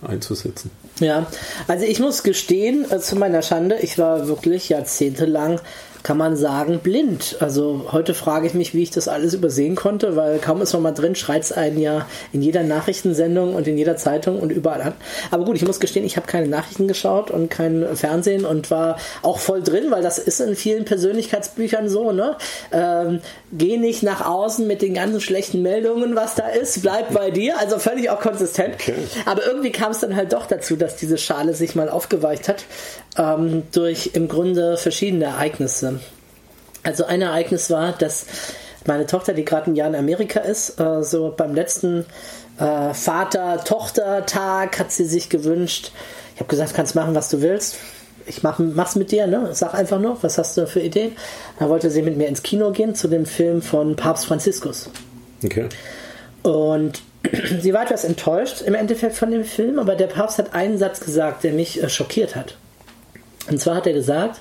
[0.01, 0.71] einzusetzen?
[0.99, 1.27] Ja,
[1.67, 5.59] also ich muss gestehen, äh, zu meiner Schande, ich war wirklich jahrzehntelang
[6.07, 7.35] kann man sagen, blind.
[7.41, 10.81] Also heute frage ich mich, wie ich das alles übersehen konnte, weil kaum ist man
[10.81, 14.81] mal drin, schreit es einen ja in jeder Nachrichtensendung und in jeder Zeitung und überall
[14.81, 14.93] an.
[15.31, 18.95] Aber gut, ich muss gestehen, ich habe keine Nachrichten geschaut und kein Fernsehen und war
[19.21, 22.37] auch voll drin, weil das ist in vielen Persönlichkeitsbüchern so, ne?
[22.71, 23.19] Ähm,
[23.51, 27.59] geh nicht nach außen mit den ganzen schlechten Meldungen, was da ist, bleib bei dir,
[27.59, 28.75] also völlig auch konsistent.
[28.75, 28.93] Okay.
[29.25, 32.63] Aber irgendwie kam es dann halt doch dazu, dass diese Schale sich mal aufgeweicht hat
[33.17, 35.96] ähm, durch im Grunde verschiedene Ereignisse.
[36.87, 38.25] Also ein Ereignis war, dass
[38.85, 42.05] meine Tochter, die gerade ein Jahr in Amerika ist, äh, so beim letzten
[42.59, 45.91] äh, Vater-Tochter-Tag hat sie sich gewünscht.
[46.33, 47.75] Ich habe gesagt, kannst machen, was du willst.
[48.25, 49.49] Ich mach, mach's mit dir, ne?
[49.51, 51.11] Sag einfach nur, was hast du für Ideen?
[51.59, 54.89] Da wollte sie mit mir ins Kino gehen zu dem Film von Papst Franziskus.
[55.43, 55.67] Okay.
[56.43, 57.01] Und
[57.59, 61.01] sie war etwas enttäuscht im Endeffekt von dem Film, aber der Papst hat einen Satz
[61.01, 62.55] gesagt, der mich äh, schockiert hat.
[63.49, 64.39] Und zwar hat er gesagt,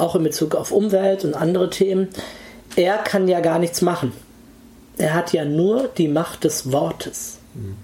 [0.00, 2.08] auch in Bezug auf Umwelt und andere Themen,
[2.76, 4.12] er kann ja gar nichts machen.
[4.98, 7.38] Er hat ja nur die Macht des Wortes.
[7.54, 7.76] Mhm.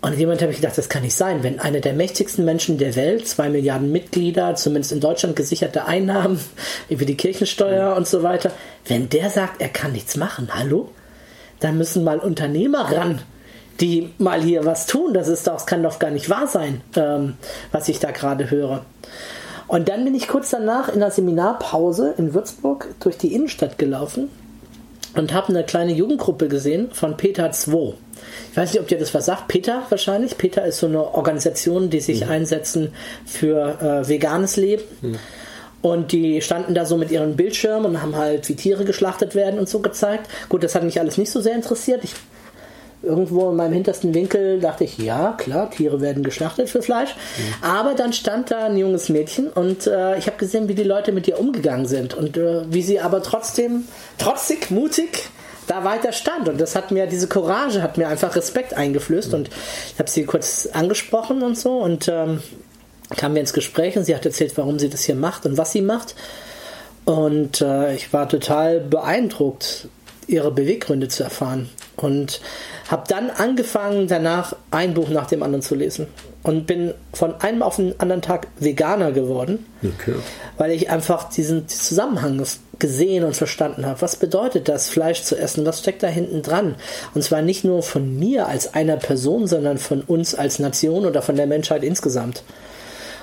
[0.00, 2.94] Und jemand habe ich gedacht, das kann nicht sein, wenn einer der mächtigsten Menschen der
[2.94, 6.40] Welt, zwei Milliarden Mitglieder, zumindest in Deutschland gesicherte Einnahmen
[6.88, 7.96] über die Kirchensteuer mhm.
[7.96, 8.52] und so weiter,
[8.86, 10.90] wenn der sagt, er kann nichts machen, hallo?
[11.58, 13.20] Dann müssen mal Unternehmer ran,
[13.80, 15.12] die mal hier was tun.
[15.12, 17.34] Das ist doch, das kann doch gar nicht wahr sein, ähm,
[17.72, 18.84] was ich da gerade höre.
[19.68, 24.30] Und dann bin ich kurz danach in der Seminarpause in Würzburg durch die Innenstadt gelaufen
[25.14, 27.94] und habe eine kleine Jugendgruppe gesehen von Peter 2.
[28.50, 29.48] Ich weiß nicht, ob dir das was sagt.
[29.48, 30.38] Peter wahrscheinlich.
[30.38, 32.30] Peter ist so eine Organisation, die sich mhm.
[32.30, 32.92] einsetzen
[33.26, 34.82] für äh, veganes Leben.
[35.02, 35.18] Mhm.
[35.80, 39.60] Und die standen da so mit ihren Bildschirmen und haben halt, wie Tiere geschlachtet werden
[39.60, 40.28] und so gezeigt.
[40.48, 42.02] Gut, das hat mich alles nicht so sehr interessiert.
[42.02, 42.14] Ich
[43.02, 47.14] irgendwo in meinem hintersten Winkel dachte ich, ja, klar, Tiere werden geschlachtet für Fleisch.
[47.14, 47.64] Mhm.
[47.64, 51.12] Aber dann stand da ein junges Mädchen und äh, ich habe gesehen, wie die Leute
[51.12, 53.84] mit ihr umgegangen sind und äh, wie sie aber trotzdem
[54.18, 55.30] trotzig, mutig
[55.66, 56.48] da weiter stand.
[56.48, 59.28] Und das hat mir, diese Courage hat mir einfach Respekt eingeflößt.
[59.28, 59.34] Mhm.
[59.34, 59.50] Und
[59.92, 62.42] ich habe sie kurz angesprochen und so und ähm,
[63.16, 65.72] kamen wir ins Gespräch und sie hat erzählt, warum sie das hier macht und was
[65.72, 66.14] sie macht.
[67.04, 69.88] Und äh, ich war total beeindruckt,
[70.26, 71.70] ihre Beweggründe zu erfahren.
[71.96, 72.40] Und
[72.88, 76.06] habe dann angefangen, danach ein Buch nach dem anderen zu lesen.
[76.42, 80.14] Und bin von einem auf den anderen Tag Veganer geworden, okay.
[80.56, 82.42] weil ich einfach diesen Zusammenhang
[82.78, 84.00] gesehen und verstanden habe.
[84.00, 85.66] Was bedeutet das, Fleisch zu essen?
[85.66, 86.76] Was steckt da hinten dran?
[87.14, 91.20] Und zwar nicht nur von mir als einer Person, sondern von uns als Nation oder
[91.20, 92.42] von der Menschheit insgesamt.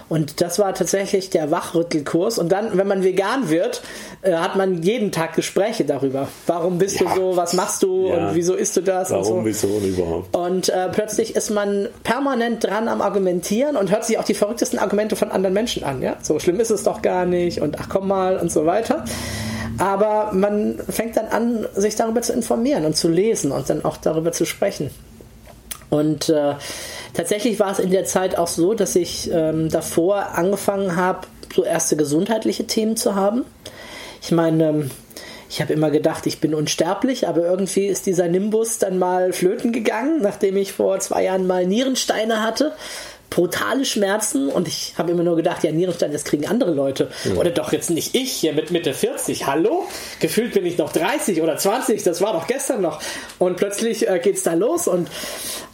[0.08, 2.38] Und das war tatsächlich der Wachrüttelkurs.
[2.38, 3.82] Und dann, wenn man vegan wird,
[4.22, 6.28] äh, hat man jeden Tag Gespräche darüber.
[6.46, 7.08] Warum bist ja.
[7.08, 7.38] du so?
[7.38, 8.08] Was machst du?
[8.08, 8.30] Ja.
[8.30, 9.10] Und wieso isst du das?
[9.10, 9.46] Warum, und so.
[9.46, 10.36] wieso und überhaupt?
[10.36, 14.78] Und äh, plötzlich ist man permanent dran am Argumentieren und hört sich auch die verrücktesten
[14.78, 16.04] Argumente von anderen Menschen an.
[16.04, 16.18] Ja?
[16.22, 19.06] So schlimm ist es doch gar nicht und ach komm mal und so weiter.
[19.78, 23.98] Aber man fängt dann an, sich darüber zu informieren und zu lesen und dann auch
[23.98, 24.92] darüber zu sprechen.
[25.90, 26.56] Und äh,
[27.16, 31.64] Tatsächlich war es in der Zeit auch so, dass ich ähm, davor angefangen habe, so
[31.64, 33.46] erste gesundheitliche Themen zu haben.
[34.22, 34.92] Ich meine, ähm,
[35.50, 39.72] ich habe immer gedacht, ich bin unsterblich, aber irgendwie ist dieser Nimbus dann mal flöten
[39.72, 42.74] gegangen, nachdem ich vor zwei Jahren mal Nierensteine hatte
[43.30, 47.10] brutale Schmerzen und ich habe immer nur gedacht, ja, Nierenstein, das kriegen andere Leute.
[47.26, 47.36] Ja.
[47.36, 49.46] Oder doch jetzt nicht ich hier mit Mitte 40.
[49.46, 49.86] Hallo?
[50.20, 53.02] Gefühlt bin ich noch 30 oder 20, das war doch gestern noch.
[53.40, 55.10] Und plötzlich äh, es da los und,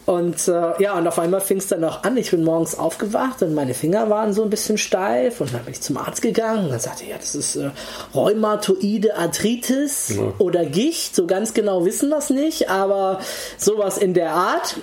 [0.06, 2.18] und äh, ja, und auf einmal fing es dann auch an.
[2.18, 5.74] Ich bin morgens aufgewacht und meine Finger waren so ein bisschen steif und dann bin
[5.74, 7.70] ich zum Arzt gegangen und dann sagte ja, das ist äh,
[8.16, 10.34] rheumatoide Arthritis ja.
[10.40, 11.16] oder Gicht.
[11.16, 13.20] So ganz genau wissen wir es nicht, aber
[13.58, 14.78] sowas in der Art.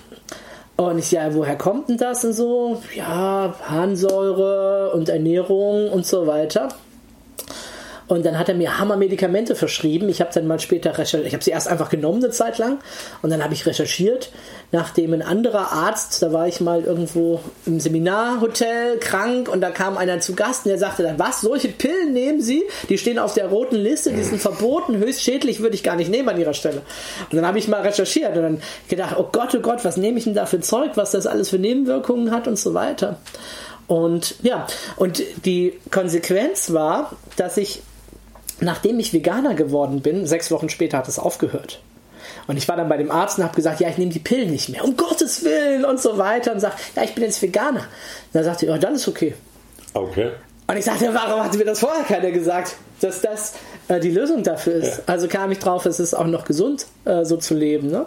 [0.81, 2.81] Und ich, ja, woher kommt denn das und so?
[2.95, 6.69] Ja, Harnsäure und Ernährung und so weiter.
[8.09, 10.09] Und dann hat er mir Hammer-Medikamente verschrieben.
[10.09, 11.27] Ich habe dann mal später recherchiert.
[11.27, 12.79] Ich habe sie erst einfach genommen eine Zeit lang.
[13.21, 14.31] Und dann habe ich recherchiert,
[14.73, 19.99] nachdem ein anderer Arzt, da war ich mal irgendwo im Seminarhotel krank und da kam
[19.99, 22.65] einer zu Gast und der sagte dann, was, solche Pillen nehmen Sie?
[22.89, 26.11] Die stehen auf der roten Liste, die sind verboten, höchst schädlich, würde ich gar nicht
[26.11, 26.83] nehmen an Ihrer Stelle.
[27.31, 30.17] Und dann habe ich mal recherchiert und dann gedacht, oh Gott, oh Gott, was nehme
[30.19, 33.19] ich denn da für Zeug, was das alles für Nebenwirkungen hat und so weiter.
[33.87, 34.67] Und ja,
[34.97, 37.81] und die Konsequenz war, dass ich
[38.61, 41.81] nachdem ich Veganer geworden bin, sechs Wochen später hat es aufgehört.
[42.47, 44.51] Und ich war dann bei dem Arzt und habe gesagt, ja, ich nehme die Pillen
[44.51, 46.53] nicht mehr, um Gottes Willen und so weiter.
[46.53, 47.81] Und sagt, ja, ich bin jetzt Veganer.
[47.81, 47.87] Und
[48.33, 49.35] dann sagte er, ja, dann ist okay.
[49.95, 50.31] Okay.
[50.67, 53.55] Und ich sagte, warum hat mir das vorher keiner gesagt, dass das
[53.89, 54.99] äh, die Lösung dafür ist?
[54.99, 55.03] Ja.
[55.07, 57.91] Also kam ich drauf, es ist auch noch gesund, äh, so zu leben.
[57.91, 58.05] Ne?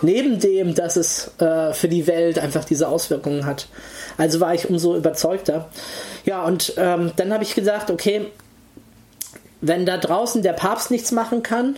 [0.00, 3.68] Neben dem, dass es äh, für die Welt einfach diese Auswirkungen hat.
[4.16, 5.68] Also war ich umso überzeugter.
[6.24, 8.26] Ja, und ähm, dann habe ich gesagt, okay,
[9.60, 11.76] wenn da draußen der Papst nichts machen kann,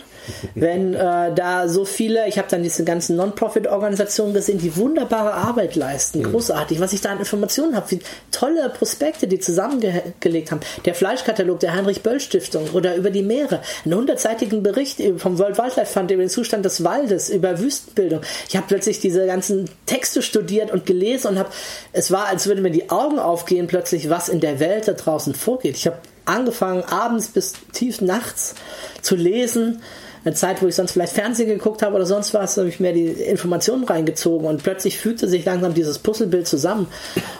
[0.53, 5.75] wenn äh, da so viele, ich habe dann diese ganzen Non-Profit-Organisationen gesehen, die wunderbare Arbeit
[5.75, 6.31] leisten, mhm.
[6.31, 7.99] großartig, was ich da an Informationen habe, wie
[8.31, 14.61] tolle Prospekte, die zusammengelegt haben, der Fleischkatalog der Heinrich-Böll-Stiftung oder über die Meere, einen hundertseitigen
[14.61, 18.21] Bericht vom World Wildlife Fund über den Zustand des Waldes, über Wüstenbildung.
[18.47, 21.49] Ich habe plötzlich diese ganzen Texte studiert und gelesen und habe,
[21.93, 25.33] es war, als würde mir die Augen aufgehen plötzlich, was in der Welt da draußen
[25.33, 25.77] vorgeht.
[25.77, 28.55] Ich habe angefangen, abends bis tief nachts
[29.01, 29.81] zu lesen.
[30.23, 32.93] Eine Zeit, wo ich sonst vielleicht Fernsehen geguckt habe oder sonst was, habe ich mir
[32.93, 36.87] die Informationen reingezogen und plötzlich fügte sich langsam dieses Puzzlebild zusammen.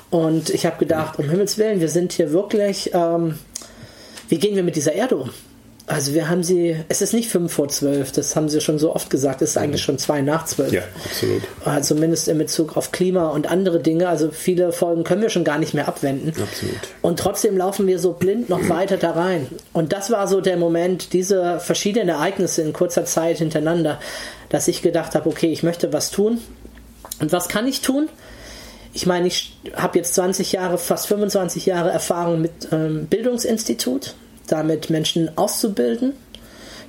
[0.10, 3.38] Und ich habe gedacht, um Himmels Willen, wir sind hier wirklich, ähm,
[4.30, 5.30] wie gehen wir mit dieser Erde um?
[5.92, 8.96] Also wir haben sie, es ist nicht 5 vor 12, das haben sie schon so
[8.96, 10.72] oft gesagt, es ist eigentlich schon 2 nach 12.
[10.72, 11.42] Ja, absolut.
[11.66, 14.08] Also zumindest in Bezug auf Klima und andere Dinge.
[14.08, 16.30] Also viele Folgen können wir schon gar nicht mehr abwenden.
[16.30, 16.78] Absolut.
[17.02, 19.48] Und trotzdem laufen wir so blind noch weiter da rein.
[19.74, 24.00] Und das war so der Moment, diese verschiedenen Ereignisse in kurzer Zeit hintereinander,
[24.48, 26.38] dass ich gedacht habe, okay, ich möchte was tun.
[27.20, 28.08] Und was kann ich tun?
[28.94, 34.16] Ich meine, ich habe jetzt 20 Jahre, fast 25 Jahre Erfahrung mit ähm, Bildungsinstitut
[34.52, 36.14] damit Menschen auszubilden,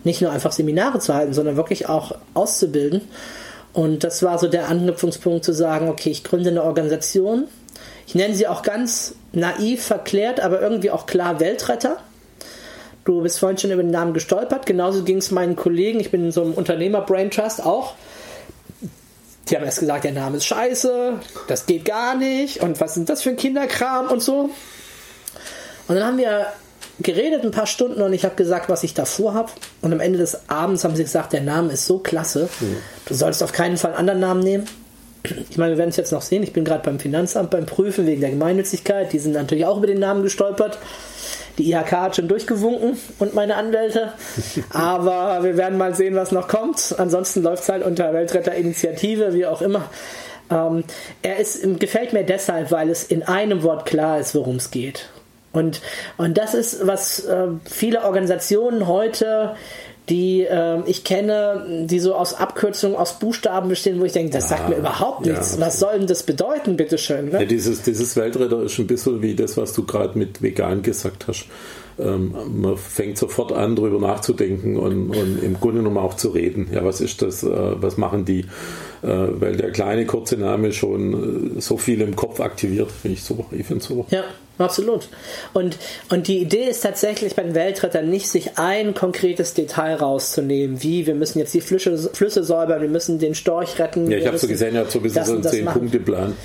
[0.05, 3.03] nicht nur einfach Seminare zu halten, sondern wirklich auch auszubilden.
[3.73, 7.49] Und das war so der Anknüpfungspunkt zu sagen, okay, ich gründe eine Organisation.
[8.07, 11.99] Ich nenne sie auch ganz naiv verklärt, aber irgendwie auch klar Weltretter.
[13.05, 14.67] Du bist vorhin schon über den Namen gestolpert.
[14.67, 16.01] Genauso ging es meinen Kollegen.
[16.01, 17.95] Ich bin in so einem Unternehmer-Brain Trust auch.
[19.49, 21.15] Die haben erst gesagt, der Name ist scheiße,
[21.49, 24.51] das geht gar nicht und was ist das für ein Kinderkram und so.
[25.89, 26.47] Und dann haben wir
[27.03, 29.51] geredet ein paar Stunden und ich habe gesagt, was ich davor habe.
[29.81, 32.77] Und am Ende des Abends haben sie gesagt, der Name ist so klasse, mhm.
[33.07, 34.67] du sollst auf keinen Fall einen anderen Namen nehmen.
[35.51, 36.43] Ich meine, wir werden es jetzt noch sehen.
[36.43, 39.13] Ich bin gerade beim Finanzamt beim Prüfen wegen der Gemeinnützigkeit.
[39.13, 40.79] Die sind natürlich auch über den Namen gestolpert.
[41.59, 44.15] Die IHK hat schon durchgewunken und meine Anwälte.
[44.71, 46.95] Aber wir werden mal sehen, was noch kommt.
[46.99, 49.89] Ansonsten läuft es halt unter Weltretterinitiative, wie auch immer.
[50.51, 50.85] Ähm,
[51.23, 55.09] er ist, gefällt mir deshalb, weil es in einem Wort klar ist, worum es geht.
[55.53, 55.81] Und,
[56.17, 59.55] und das ist, was äh, viele Organisationen heute
[60.09, 64.51] die äh, ich kenne, die so aus Abkürzungen, aus Buchstaben bestehen, wo ich denke, das
[64.51, 65.55] ja, sagt mir überhaupt nichts.
[65.55, 67.27] Ja, was soll denn das bedeuten, bitteschön?
[67.27, 67.41] Ne?
[67.41, 71.29] Ja, dieses, dieses Weltretter ist ein bisschen wie das, was du gerade mit vegan gesagt
[71.29, 71.47] hast.
[71.99, 76.69] Ähm, man fängt sofort an, darüber nachzudenken und, und, im Grunde genommen auch zu reden.
[76.73, 77.45] Ja, was ist das?
[77.45, 78.47] Äh, was machen die?
[79.03, 83.25] Äh, weil der kleine kurze Name schon äh, so viel im Kopf aktiviert, finde ich
[83.25, 83.45] so.
[83.51, 84.07] Ich finde so.
[84.11, 84.23] Ja,
[84.59, 85.09] absolut.
[85.53, 85.77] Und,
[86.09, 91.07] und die Idee ist tatsächlich bei den Weltrettern nicht, sich ein konkretes Detail rauszunehmen, wie
[91.07, 94.09] wir müssen jetzt die Flüsse, Flüsse säubern, wir müssen den Storch retten.
[94.09, 96.37] Ja, ich habe so gesehen, ihr habt so ein bisschen so einen Zehn-Punkte-Plan.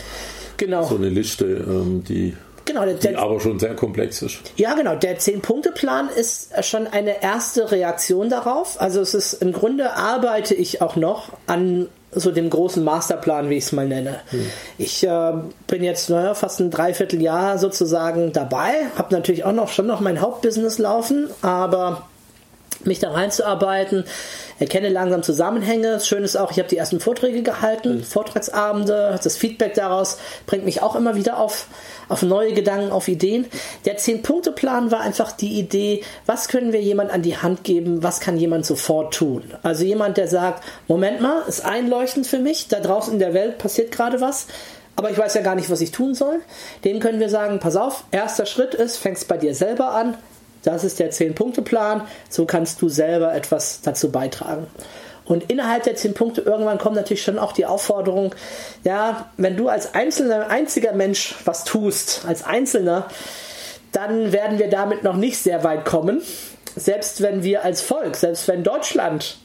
[0.57, 0.83] Genau.
[0.83, 2.33] So eine Liste, ähm, die
[2.65, 4.39] Genau, der, der, aber schon sehr komplex ist.
[4.57, 4.95] Ja, genau.
[4.95, 8.81] Der Zehn-Punkte-Plan ist schon eine erste Reaktion darauf.
[8.81, 11.87] Also es ist im Grunde arbeite ich auch noch an
[12.19, 14.19] so dem großen Masterplan, wie ich es mal nenne.
[14.29, 14.45] Hm.
[14.77, 15.33] Ich äh,
[15.67, 20.21] bin jetzt naja, fast ein Dreivierteljahr sozusagen dabei, habe natürlich auch noch schon noch mein
[20.21, 22.07] Hauptbusiness laufen, aber
[22.83, 24.05] mich da reinzuarbeiten,
[24.59, 25.99] erkenne langsam Zusammenhänge.
[25.99, 28.03] Schön ist auch, ich habe die ersten Vorträge gehalten, mhm.
[28.03, 31.67] Vortragsabende, das Feedback daraus bringt mich auch immer wieder auf,
[32.09, 33.45] auf neue Gedanken, auf Ideen.
[33.85, 38.19] Der Zehn-Punkte-Plan war einfach die Idee, was können wir jemand an die Hand geben, was
[38.19, 39.43] kann jemand sofort tun.
[39.63, 43.57] Also jemand, der sagt, Moment mal, ist einleuchtend für mich, da draußen in der Welt
[43.57, 44.47] passiert gerade was,
[44.95, 46.41] aber ich weiß ja gar nicht, was ich tun soll.
[46.83, 50.17] Dem können wir sagen, pass auf, erster Schritt ist, fängst bei dir selber an,
[50.67, 52.01] das ist der 10-Punkte-Plan.
[52.29, 54.67] So kannst du selber etwas dazu beitragen.
[55.25, 58.33] Und innerhalb der 10 Punkte irgendwann kommt natürlich schon auch die Aufforderung,
[58.83, 63.07] ja, wenn du als einzelner, einziger Mensch was tust, als Einzelner,
[63.91, 66.21] dann werden wir damit noch nicht sehr weit kommen.
[66.75, 69.37] Selbst wenn wir als Volk, selbst wenn Deutschland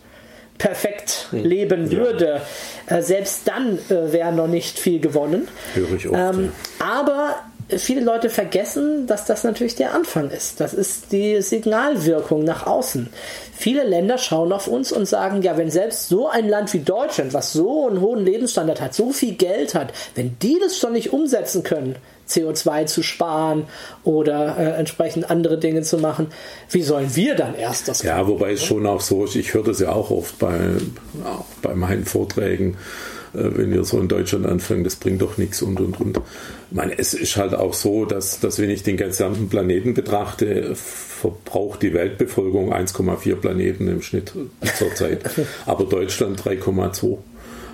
[0.58, 1.44] perfekt hm.
[1.44, 2.42] leben würde,
[2.86, 5.48] äh, selbst dann äh, wäre noch nicht viel gewonnen.
[5.74, 6.86] Höre ich oft, ähm, ja.
[6.86, 7.36] Aber
[7.78, 10.60] viele Leute vergessen, dass das natürlich der Anfang ist.
[10.60, 13.08] Das ist die Signalwirkung nach außen.
[13.54, 17.32] Viele Länder schauen auf uns und sagen, ja, wenn selbst so ein Land wie Deutschland,
[17.32, 21.12] was so einen hohen Lebensstandard hat, so viel Geld hat, wenn die das schon nicht
[21.12, 21.96] umsetzen können,
[22.28, 23.64] CO2 zu sparen
[24.04, 26.28] oder äh, entsprechend andere Dinge zu machen.
[26.70, 29.64] Wie sollen wir dann erst das Ja, wobei es schon auch so ist, ich höre
[29.64, 30.58] das ja auch oft bei,
[31.24, 32.76] auch bei meinen Vorträgen,
[33.32, 36.18] wenn ihr so in Deutschland anfangt, das bringt doch nichts und und und.
[36.18, 40.74] Ich meine, es ist halt auch so, dass, dass wenn ich den gesamten Planeten betrachte,
[40.74, 44.32] verbraucht die Weltbevölkerung 1,4 Planeten im Schnitt
[44.76, 45.20] zurzeit,
[45.66, 47.18] aber Deutschland 3,2.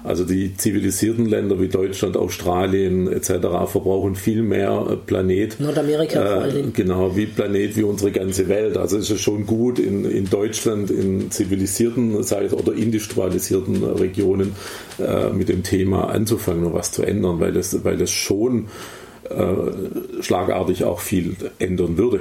[0.04, 3.30] Also die zivilisierten Länder wie Deutschland, Australien etc.
[3.66, 5.58] verbrauchen viel mehr äh, Planet.
[5.60, 6.72] Nordamerika äh, vor allem.
[6.72, 8.76] Genau, wie Planet wie unsere ganze Welt.
[8.76, 14.54] Also es ist schon gut in, in Deutschland, in zivilisierten sei es, oder industrialisierten Regionen
[14.98, 18.68] äh, mit dem Thema anzufangen und was zu ändern, weil das, weil das schon
[19.30, 22.20] äh, schlagartig auch viel ändern würde.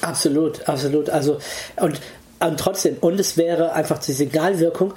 [0.00, 1.10] Absolut, absolut.
[1.10, 1.38] Also
[1.76, 2.00] und,
[2.40, 4.94] und trotzdem, und es wäre einfach die Signalwirkung,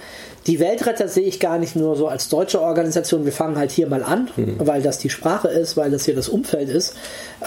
[0.48, 3.26] die Weltretter sehe ich gar nicht nur so als deutsche Organisation.
[3.26, 4.56] Wir fangen halt hier mal an, mhm.
[4.60, 6.96] weil das die Sprache ist, weil das hier das Umfeld ist.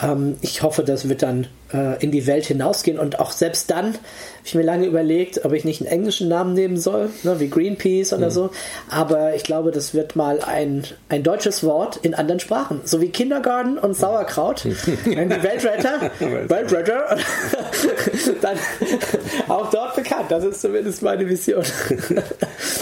[0.03, 3.87] Ähm, ich hoffe, das wird dann äh, in die Welt hinausgehen und auch selbst dann
[3.87, 3.99] habe
[4.45, 8.13] ich mir lange überlegt, ob ich nicht einen englischen Namen nehmen soll, ne, wie Greenpeace
[8.13, 8.31] oder mhm.
[8.31, 8.51] so.
[8.89, 13.09] Aber ich glaube, das wird mal ein, ein deutsches Wort in anderen Sprachen, so wie
[13.09, 14.65] Kindergarten und Sauerkraut.
[15.05, 16.11] Wenn die Weltretter,
[16.49, 17.17] Weltretter,
[18.41, 18.59] dann
[19.49, 20.27] auch dort bekannt.
[20.31, 21.65] Das ist zumindest meine Vision.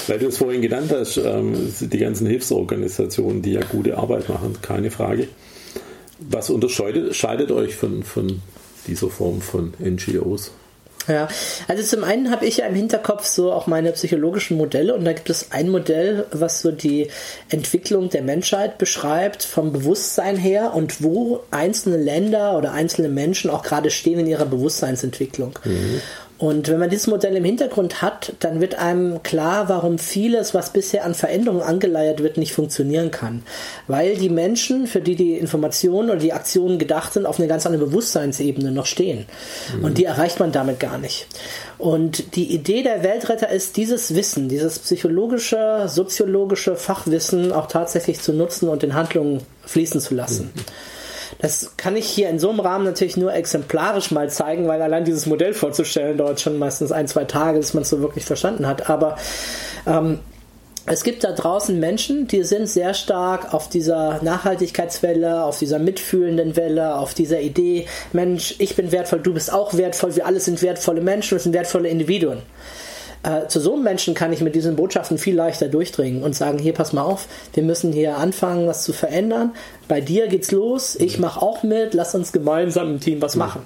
[0.06, 4.56] Weil du es vorhin genannt hast, ähm, die ganzen Hilfsorganisationen, die ja gute Arbeit machen,
[4.62, 5.28] keine Frage.
[6.18, 8.40] Was unterscheidet euch von, von
[8.86, 10.52] dieser Form von NGOs?
[11.06, 11.28] Ja,
[11.68, 15.12] also zum einen habe ich ja im Hinterkopf so auch meine psychologischen Modelle und da
[15.12, 17.08] gibt es ein Modell, was so die
[17.50, 23.62] Entwicklung der Menschheit beschreibt vom Bewusstsein her und wo einzelne Länder oder einzelne Menschen auch
[23.62, 25.58] gerade stehen in ihrer Bewusstseinsentwicklung.
[25.64, 26.00] Mhm.
[26.44, 30.74] Und wenn man dieses Modell im Hintergrund hat, dann wird einem klar, warum vieles, was
[30.74, 33.42] bisher an Veränderungen angeleiert wird, nicht funktionieren kann.
[33.88, 37.64] Weil die Menschen, für die die Informationen oder die Aktionen gedacht sind, auf einer ganz
[37.64, 39.24] anderen Bewusstseinsebene noch stehen.
[39.74, 39.84] Mhm.
[39.84, 41.28] Und die erreicht man damit gar nicht.
[41.78, 48.34] Und die Idee der Weltretter ist, dieses Wissen, dieses psychologische, soziologische Fachwissen auch tatsächlich zu
[48.34, 50.52] nutzen und in Handlungen fließen zu lassen.
[50.54, 50.60] Mhm.
[51.38, 55.04] Das kann ich hier in so einem Rahmen natürlich nur exemplarisch mal zeigen, weil allein
[55.04, 58.66] dieses Modell vorzustellen dauert schon meistens ein, zwei Tage, bis man es so wirklich verstanden
[58.66, 58.88] hat.
[58.88, 59.16] Aber
[59.86, 60.20] ähm,
[60.86, 66.56] es gibt da draußen Menschen, die sind sehr stark auf dieser Nachhaltigkeitswelle, auf dieser mitfühlenden
[66.56, 70.60] Welle, auf dieser Idee, Mensch, ich bin wertvoll, du bist auch wertvoll, wir alle sind
[70.60, 72.42] wertvolle Menschen, wir sind wertvolle Individuen.
[73.24, 76.58] Äh, zu so einem Menschen kann ich mit diesen Botschaften viel leichter durchdringen und sagen,
[76.58, 79.52] hier pass mal auf, wir müssen hier anfangen, was zu verändern.
[79.88, 83.62] Bei dir geht's los, ich mache auch mit, lass uns gemeinsam im Team was machen.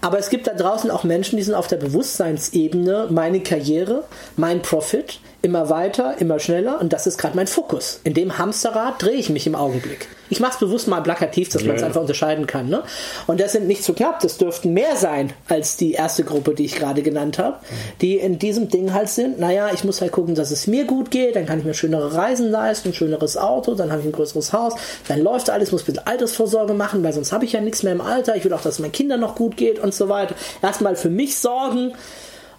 [0.00, 4.04] Aber es gibt da draußen auch Menschen, die sind auf der Bewusstseinsebene, meine Karriere,
[4.36, 8.00] mein Profit, immer weiter, immer schneller und das ist gerade mein Fokus.
[8.02, 10.08] In dem Hamsterrad drehe ich mich im Augenblick.
[10.30, 12.70] Ich mache es bewusst mal plakativ, dass man es einfach unterscheiden kann.
[12.70, 12.82] Ne?
[13.26, 16.64] Und das sind nicht so knapp, das dürften mehr sein als die erste Gruppe, die
[16.64, 17.58] ich gerade genannt habe,
[18.00, 21.10] die in diesem Ding halt sind, naja, ich muss halt gucken, dass es mir gut
[21.10, 24.12] geht, dann kann ich mir schönere Reisen leisten, ein schöneres Auto, dann habe ich ein
[24.12, 24.74] größeres Haus,
[25.08, 27.92] dann läuft alles, muss ein bisschen Altersvorsorge machen, weil sonst habe ich ja nichts mehr
[27.92, 30.34] im Alter, ich will auch, dass es meinen Kindern noch gut geht und so weiter.
[30.62, 31.92] Erstmal für mich sorgen,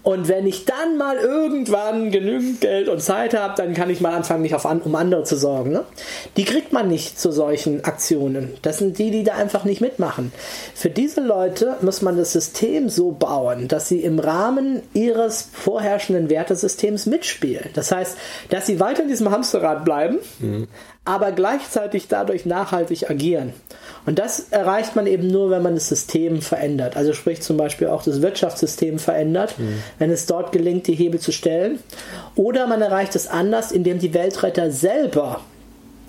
[0.06, 4.14] und wenn ich dann mal irgendwann genügend Geld und Zeit habe, dann kann ich mal
[4.14, 5.72] anfangen, mich auf an, um andere zu sorgen.
[5.72, 5.84] Ne?
[6.38, 8.54] Die kriegt man nicht zu solchen Aktionen.
[8.62, 10.32] Das sind die, die da einfach nicht mitmachen.
[10.76, 16.30] Für diese Leute muss man das System so bauen, dass sie im Rahmen ihres vorherrschenden
[16.30, 17.72] Wertesystems mitspielen.
[17.74, 18.16] Das heißt,
[18.52, 20.68] dass sie weiter in diesem Hamsterrad bleiben, mhm
[21.06, 23.54] aber gleichzeitig dadurch nachhaltig agieren.
[24.08, 26.98] Und das erreicht man eben nur, wenn man das System verändert.
[26.98, 29.82] Also sprich zum Beispiel auch das Wirtschaftssystem verändert, mhm.
[30.00, 31.80] wenn es dort gelingt, die Hebel zu stellen.
[32.36, 35.42] Oder man erreicht es anders, indem die Weltretter selber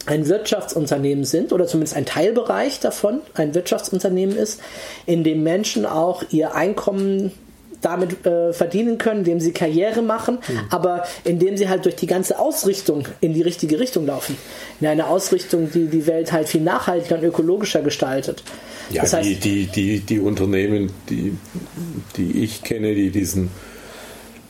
[0.06, 4.60] ein Wirtschaftsunternehmen sind oder zumindest ein Teilbereich davon ein Wirtschaftsunternehmen ist,
[5.04, 7.32] in dem Menschen auch ihr Einkommen
[7.80, 10.60] damit äh, verdienen können, indem sie Karriere machen, mhm.
[10.70, 14.36] aber indem sie halt durch die ganze Ausrichtung in die richtige Richtung laufen.
[14.80, 18.42] In eine Ausrichtung, die die Welt halt viel nachhaltiger und ökologischer gestaltet.
[18.90, 21.36] Ja, das heißt, die, die, die, die Unternehmen, die,
[22.16, 23.50] die ich kenne, die diesen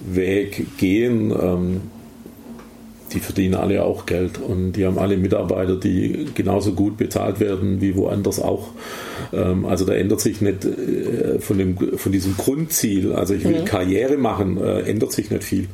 [0.01, 1.83] Weg gehen, ähm,
[3.17, 7.81] die verdienen alle auch Geld und die haben alle Mitarbeiter, die genauso gut bezahlt werden
[7.81, 8.69] wie woanders auch.
[9.33, 13.61] Ähm, also da ändert sich nicht äh, von, dem, von diesem Grundziel, also ich will
[13.61, 13.65] mhm.
[13.65, 15.65] Karriere machen, äh, ändert sich nicht viel,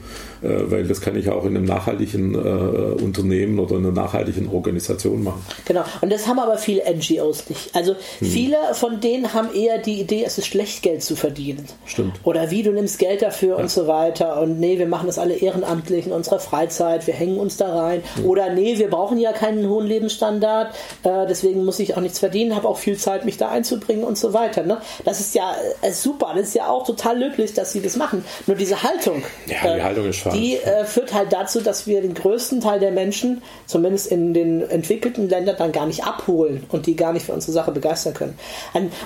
[0.43, 5.25] äh, weil das kann ich auch in einem nachhaltigen Unternehmen oder in einer nachhaltigen Organisation
[5.25, 5.45] machen.
[5.65, 7.75] Genau, und das haben aber viele NGOs nicht.
[7.75, 8.27] Also mhm.
[8.27, 11.65] viele von denen haben eher die Idee, es ist schlecht, Geld zu verdienen.
[11.87, 12.21] Stimmt.
[12.23, 13.63] Oder wie, du nimmst Geld dafür ja.
[13.63, 17.32] und so weiter und nee, wir machen das alle ehrenamtlich in unserer Freizeit, wir hängen
[17.39, 18.03] uns da rein.
[18.25, 20.75] Oder nee, wir brauchen ja keinen hohen Lebensstandard,
[21.05, 24.33] deswegen muss ich auch nichts verdienen, habe auch viel Zeit, mich da einzubringen und so
[24.33, 24.63] weiter.
[24.63, 24.79] Ne?
[25.05, 28.25] Das ist ja äh, super, das ist ja auch total löblich, dass sie das machen.
[28.47, 32.03] Nur diese Haltung, ja, die, äh, Haltung ist die äh, führt halt dazu, dass wir
[32.03, 36.87] den größten Teil der Menschen, zumindest in den entwickelten Ländern, dann gar nicht abholen und
[36.87, 38.39] die gar nicht für unsere Sache begeistern können.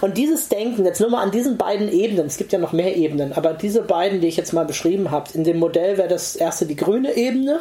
[0.01, 2.97] Und dieses Denken, jetzt nur mal an diesen beiden Ebenen, es gibt ja noch mehr
[2.97, 6.37] Ebenen, aber diese beiden, die ich jetzt mal beschrieben habe, in dem Modell wäre das
[6.37, 7.61] erste die grüne Ebene,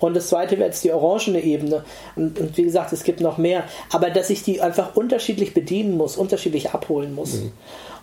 [0.00, 1.84] und das zweite wäre jetzt die orangene Ebene.
[2.14, 3.64] Und, und, wie gesagt, es gibt noch mehr.
[3.90, 7.34] Aber dass ich die einfach unterschiedlich bedienen muss, unterschiedlich abholen muss.
[7.34, 7.52] Mhm.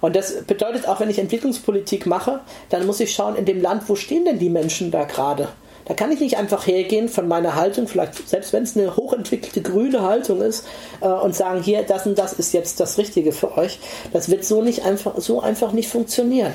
[0.02, 3.88] Und das bedeutet auch, wenn ich Entwicklungspolitik mache, dann muss ich schauen, in dem Land,
[3.88, 5.48] wo stehen denn die Menschen da gerade?
[5.86, 9.62] Da kann ich nicht einfach hergehen von meiner Haltung, vielleicht selbst wenn es eine hochentwickelte
[9.62, 10.66] grüne Haltung ist,
[11.00, 13.80] äh, und sagen, hier, das und das ist jetzt das Richtige für euch.
[14.12, 16.54] Das wird so nicht einfach, so einfach nicht funktionieren.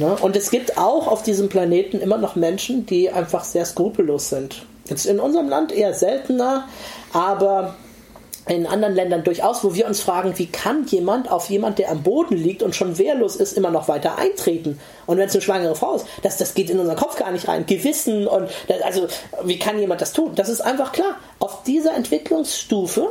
[0.00, 0.16] Ne?
[0.20, 4.62] Und es gibt auch auf diesem Planeten immer noch Menschen, die einfach sehr skrupellos sind.
[4.88, 6.66] Jetzt in unserem Land eher seltener,
[7.12, 7.76] aber
[8.48, 12.02] in anderen Ländern durchaus, wo wir uns fragen, wie kann jemand auf jemand, der am
[12.02, 14.80] Boden liegt und schon wehrlos ist, immer noch weiter eintreten?
[15.06, 17.46] Und wenn es eine schwangere Frau ist, das, das geht in unseren Kopf gar nicht
[17.46, 17.66] rein.
[17.66, 19.06] Gewissen und das, also
[19.44, 20.32] wie kann jemand das tun?
[20.34, 21.16] Das ist einfach klar.
[21.38, 23.10] Auf dieser Entwicklungsstufe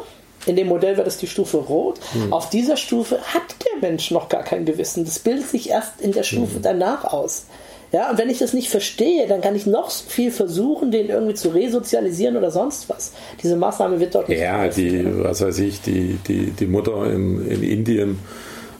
[0.49, 1.99] in dem Modell wäre das die Stufe Rot.
[2.13, 2.33] Mhm.
[2.33, 5.05] Auf dieser Stufe hat der Mensch noch gar kein Gewissen.
[5.05, 6.63] Das bildet sich erst in der Stufe mhm.
[6.63, 7.45] danach aus.
[7.91, 11.33] Ja, und wenn ich das nicht verstehe, dann kann ich noch viel versuchen, den irgendwie
[11.33, 13.13] zu resozialisieren oder sonst was.
[13.41, 14.39] Diese Maßnahme wird dort nicht.
[14.39, 18.19] Ja, die, was weiß ich, die, die, die Mutter in, in Indien,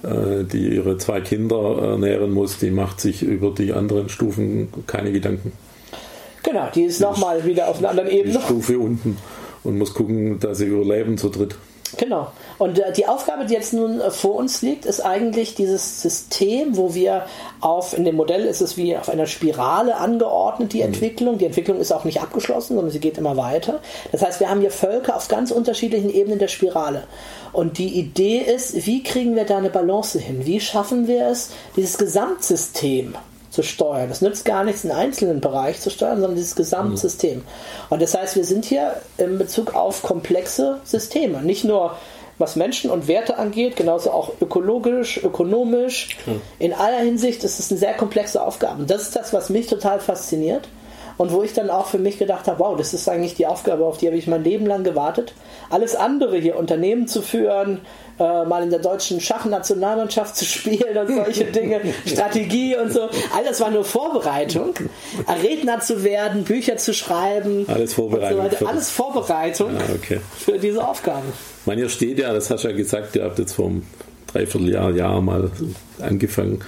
[0.03, 5.11] äh, die ihre zwei Kinder ernähren muss, die macht sich über die anderen Stufen keine
[5.11, 5.53] Gedanken.
[6.43, 8.36] Genau, die ist nochmal wieder auf einer anderen Ebene.
[8.36, 9.17] Die Stufe unten
[9.64, 11.55] und muss gucken, dass sie überleben zu dritt.
[11.97, 12.32] Genau.
[12.57, 16.78] Und äh, die Aufgabe, die jetzt nun äh, vor uns liegt, ist eigentlich dieses System,
[16.78, 17.26] wo wir
[17.62, 20.86] auf, in dem Modell ist es wie auf einer Spirale angeordnet, die mhm.
[20.86, 21.38] Entwicklung.
[21.38, 23.80] Die Entwicklung ist auch nicht abgeschlossen, sondern sie geht immer weiter.
[24.12, 27.03] Das heißt, wir haben hier Völker auf ganz unterschiedlichen Ebenen der Spirale.
[27.53, 30.45] Und die Idee ist, wie kriegen wir da eine Balance hin?
[30.45, 33.16] Wie schaffen wir es, dieses Gesamtsystem
[33.49, 34.09] zu steuern.
[34.11, 37.37] Es nützt gar nichts, einen einzelnen Bereich zu steuern, sondern dieses Gesamtsystem.
[37.37, 37.43] Mhm.
[37.89, 41.41] Und das heißt, wir sind hier in Bezug auf komplexe Systeme.
[41.41, 41.95] Nicht nur
[42.37, 46.17] was Menschen und Werte angeht, genauso auch ökologisch, ökonomisch.
[46.25, 46.41] Mhm.
[46.57, 48.81] In aller Hinsicht ist es eine sehr komplexe Aufgabe.
[48.81, 50.67] Und das ist das, was mich total fasziniert.
[51.20, 53.84] Und wo ich dann auch für mich gedacht habe, wow, das ist eigentlich die Aufgabe,
[53.84, 55.34] auf die habe ich mein Leben lang gewartet.
[55.70, 57.82] Alles andere hier, Unternehmen zu führen,
[58.17, 63.01] äh, mal in der deutschen Schachnationalmannschaft zu spielen und solche Dinge, Strategie und so.
[63.36, 64.74] All das war nur Vorbereitung.
[65.43, 67.65] Redner zu werden, Bücher zu schreiben.
[67.67, 68.49] Alles Vorbereitung.
[68.57, 70.22] So Alles Vorbereitung ah, okay.
[70.38, 71.26] für diese Aufgabe.
[71.65, 73.86] Man, ihr steht ja, das hast du ja gesagt, ihr habt jetzt einem
[74.32, 75.51] Dreivierteljahr, Jahr mal
[75.99, 76.59] angefangen.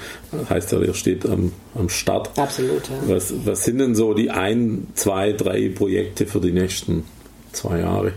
[0.49, 2.37] Heißt ja, ihr steht am, am Start.
[2.37, 2.89] Absolut.
[2.89, 3.15] Ja.
[3.15, 7.05] Was, was sind denn so die ein, zwei, drei Projekte für die nächsten
[7.51, 8.13] zwei Jahre?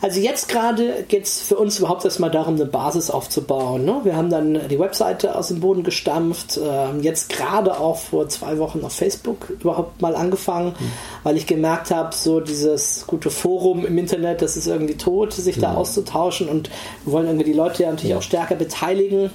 [0.00, 3.84] Also jetzt gerade geht es für uns überhaupt erstmal darum, eine Basis aufzubauen.
[3.84, 4.00] Ne?
[4.04, 8.58] Wir haben dann die Webseite aus dem Boden gestampft, äh, jetzt gerade auch vor zwei
[8.58, 10.92] Wochen auf Facebook überhaupt mal angefangen, mhm.
[11.24, 15.56] weil ich gemerkt habe, so dieses gute Forum im Internet, das ist irgendwie tot, sich
[15.56, 15.62] mhm.
[15.62, 16.70] da auszutauschen und
[17.04, 19.30] wir wollen irgendwie die Leute ja natürlich auch stärker beteiligen.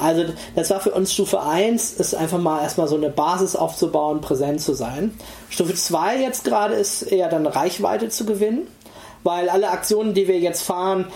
[0.00, 4.20] Also das war für uns Stufe 1, ist einfach mal erstmal so eine Basis aufzubauen,
[4.20, 5.12] präsent zu sein.
[5.50, 8.68] Stufe 2 jetzt gerade ist eher dann Reichweite zu gewinnen
[9.24, 11.06] weil alle Aktionen, die wir jetzt fahren,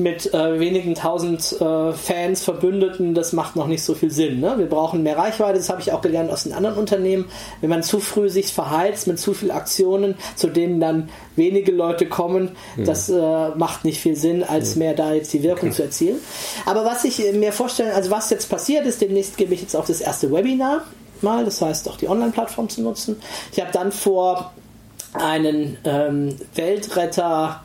[0.00, 4.40] mit äh, wenigen tausend äh, Fans, Verbündeten, das macht noch nicht so viel Sinn.
[4.40, 4.54] Ne?
[4.56, 7.26] Wir brauchen mehr Reichweite, das habe ich auch gelernt aus den anderen Unternehmen.
[7.60, 12.06] Wenn man zu früh sich verheizt mit zu vielen Aktionen, zu denen dann wenige Leute
[12.06, 12.84] kommen, mhm.
[12.84, 14.80] das äh, macht nicht viel Sinn, als mhm.
[14.80, 16.16] mehr da jetzt die Wirkung zu erzielen.
[16.66, 19.84] Aber was ich mir vorstelle, also was jetzt passiert ist, demnächst gebe ich jetzt auch
[19.84, 20.84] das erste Webinar
[21.22, 23.20] mal, das heißt auch die Online-Plattform zu nutzen.
[23.52, 24.52] Ich habe dann vor,
[25.14, 27.62] einen ähm, Weltretter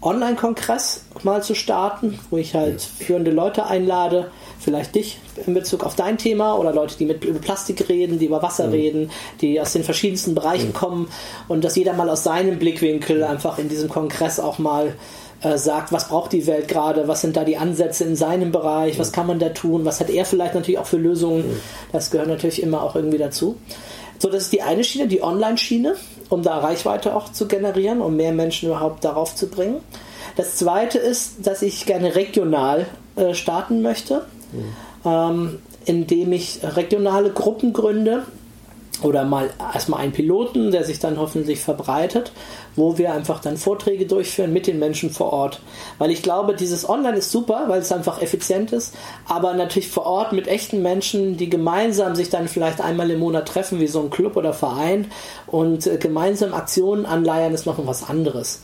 [0.00, 4.30] Online-Kongress mal zu starten, wo ich halt führende Leute einlade,
[4.60, 8.26] vielleicht dich in Bezug auf dein Thema oder Leute, die mit über Plastik reden, die
[8.26, 8.72] über Wasser mhm.
[8.72, 10.74] reden, die aus den verschiedensten Bereichen mhm.
[10.74, 11.08] kommen
[11.48, 14.94] und dass jeder mal aus seinem Blickwinkel einfach in diesem Kongress auch mal
[15.42, 18.94] äh, sagt, was braucht die Welt gerade, was sind da die Ansätze in seinem Bereich,
[18.94, 19.00] mhm.
[19.00, 21.60] was kann man da tun, was hat er vielleicht natürlich auch für Lösungen, mhm.
[21.90, 23.56] das gehört natürlich immer auch irgendwie dazu.
[24.20, 25.94] So, das ist die eine Schiene, die Online-Schiene
[26.28, 29.76] um da Reichweite auch zu generieren, um mehr Menschen überhaupt darauf zu bringen.
[30.36, 34.76] Das zweite ist, dass ich gerne regional äh, starten möchte, mhm.
[35.04, 38.24] ähm, indem ich regionale Gruppen gründe,
[39.02, 42.32] oder mal erstmal einen Piloten, der sich dann hoffentlich verbreitet,
[42.76, 45.60] wo wir einfach dann Vorträge durchführen mit den Menschen vor Ort.
[45.98, 48.94] Weil ich glaube, dieses Online ist super, weil es einfach effizient ist,
[49.26, 53.48] aber natürlich vor Ort mit echten Menschen, die gemeinsam sich dann vielleicht einmal im Monat
[53.48, 55.10] treffen, wie so ein Club oder Verein
[55.46, 58.62] und äh, gemeinsam Aktionen anleiern, ist noch was anderes.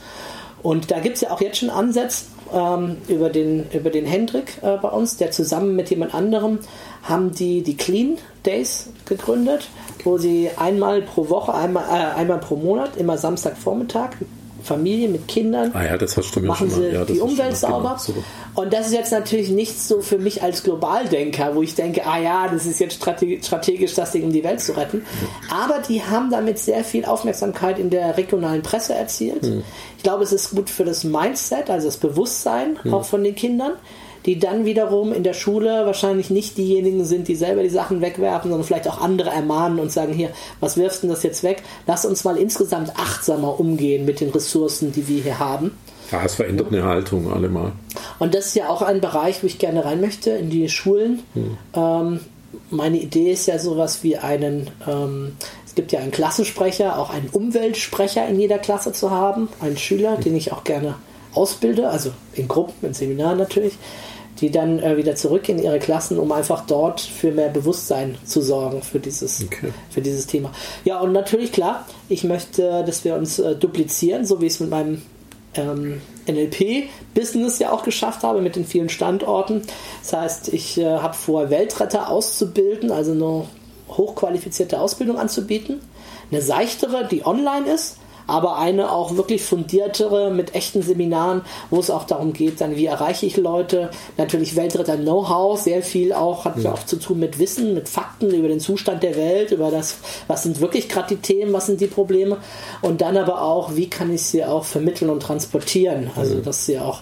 [0.62, 2.24] Und da gibt es ja auch jetzt schon Ansätze
[2.55, 6.61] ähm, über, den, über den Hendrik äh, bei uns, der zusammen mit jemand anderem
[7.02, 9.68] haben die die Clean Days gegründet
[10.05, 14.11] wo sie einmal pro Woche, einmal, äh, einmal pro Monat, immer Samstagvormittag,
[14.64, 17.56] Familie mit Kindern, ah ja, das hast du mir machen schon sie ja, die Umwelt
[17.56, 18.00] sauber.
[18.54, 22.18] Und das ist jetzt natürlich nichts so für mich als Globaldenker, wo ich denke, ah
[22.18, 25.04] ja, das ist jetzt strategisch, das Ding um die Welt zu retten.
[25.50, 29.44] Aber die haben damit sehr viel Aufmerksamkeit in der regionalen Presse erzielt.
[29.44, 29.62] Hm.
[29.98, 32.94] Ich glaube, es ist gut für das Mindset, also das Bewusstsein hm.
[32.94, 33.72] auch von den Kindern
[34.26, 38.50] die dann wiederum in der Schule wahrscheinlich nicht diejenigen sind, die selber die Sachen wegwerfen,
[38.50, 41.62] sondern vielleicht auch andere ermahnen und sagen, hier, was wirfst du das jetzt weg?
[41.86, 45.72] Lass uns mal insgesamt achtsamer umgehen mit den Ressourcen, die wir hier haben.
[46.10, 47.72] Ja, es verändert eine Haltung allemal.
[48.18, 51.22] Und das ist ja auch ein Bereich, wo ich gerne rein möchte, in die Schulen.
[51.34, 51.58] Hm.
[51.74, 52.20] Ähm,
[52.70, 55.32] meine Idee ist ja sowas wie einen, ähm,
[55.66, 60.16] es gibt ja einen Klassensprecher, auch einen Umweltsprecher in jeder Klasse zu haben, einen Schüler,
[60.16, 60.24] hm.
[60.24, 60.94] den ich auch gerne
[61.34, 63.74] ausbilde, also in Gruppen, in Seminaren natürlich,
[64.41, 68.43] die dann äh, wieder zurück in ihre Klassen, um einfach dort für mehr Bewusstsein zu
[68.43, 69.72] sorgen für dieses, okay.
[69.91, 70.53] für dieses Thema.
[70.85, 74.61] Ja, und natürlich, klar, ich möchte, dass wir uns äh, duplizieren, so wie ich es
[74.61, 75.03] mit meinem
[75.55, 79.62] ähm, NLP-Business ja auch geschafft habe, mit den vielen Standorten.
[80.03, 83.45] Das heißt, ich äh, habe vor, Weltretter auszubilden, also eine
[83.89, 85.80] hochqualifizierte Ausbildung anzubieten.
[86.30, 91.90] Eine seichtere, die online ist, aber eine auch wirklich fundiertere mit echten Seminaren, wo es
[91.90, 93.90] auch darum geht, dann wie erreiche ich Leute.
[94.16, 96.72] Natürlich Weltretter Know-how, sehr viel auch, hat ja.
[96.72, 100.42] auch zu tun mit Wissen, mit Fakten über den Zustand der Welt, über das, was
[100.42, 102.38] sind wirklich gerade die Themen, was sind die Probleme
[102.82, 106.10] und dann aber auch, wie kann ich sie auch vermitteln und transportieren.
[106.16, 107.00] Also, dass sie auch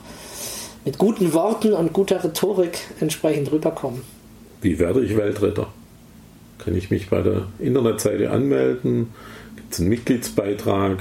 [0.85, 4.03] mit guten Worten und guter Rhetorik entsprechend rüberkommen.
[4.61, 5.69] Wie werde ich Weltretter?
[6.59, 9.09] Kann ich mich bei der Internetseite anmelden?
[9.73, 10.99] Gibt es einen Mitgliedsbeitrag?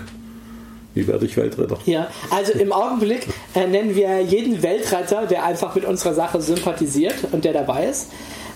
[0.94, 1.78] Wie werde ich Weltretter?
[1.86, 7.16] Ja, also im Augenblick äh, nennen wir jeden Weltretter, der einfach mit unserer Sache sympathisiert
[7.34, 8.12] und der dabei ist.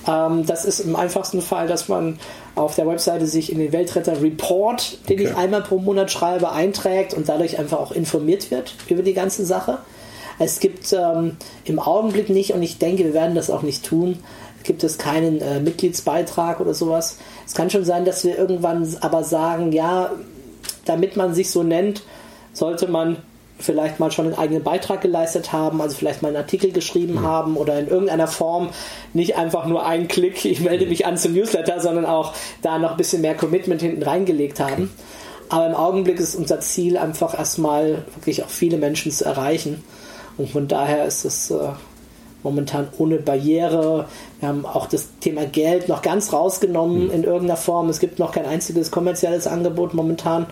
[0.07, 2.18] Ähm, das ist im einfachsten Fall, dass man
[2.55, 5.28] auf der Webseite sich in den Weltretter Report, den okay.
[5.32, 9.45] ich einmal pro Monat schreibe, einträgt und dadurch einfach auch informiert wird über die ganze
[9.45, 9.80] Sache.
[10.39, 11.36] Es gibt ähm,
[11.66, 14.20] im Augenblick nicht, und ich denke, wir werden das auch nicht tun,
[14.66, 17.18] gibt es keinen äh, Mitgliedsbeitrag oder sowas.
[17.45, 20.11] Es kann schon sein, dass wir irgendwann aber sagen, ja,
[20.86, 22.03] damit man sich so nennt,
[22.53, 23.18] sollte man
[23.57, 27.26] vielleicht mal schon einen eigenen Beitrag geleistet haben, also vielleicht mal einen Artikel geschrieben mhm.
[27.26, 28.70] haben oder in irgendeiner Form
[29.13, 32.91] nicht einfach nur einen Klick, ich melde mich an zum Newsletter, sondern auch da noch
[32.91, 34.91] ein bisschen mehr Commitment hinten reingelegt haben.
[35.47, 39.84] Aber im Augenblick ist unser Ziel einfach erstmal wirklich auch viele Menschen zu erreichen.
[40.38, 41.70] Und von daher ist es äh,
[42.46, 44.08] momentan ohne Barriere.
[44.39, 47.12] Wir haben auch das Thema Geld noch ganz rausgenommen mhm.
[47.12, 47.89] in irgendeiner Form.
[47.89, 50.46] Es gibt noch kein einziges kommerzielles Angebot momentan,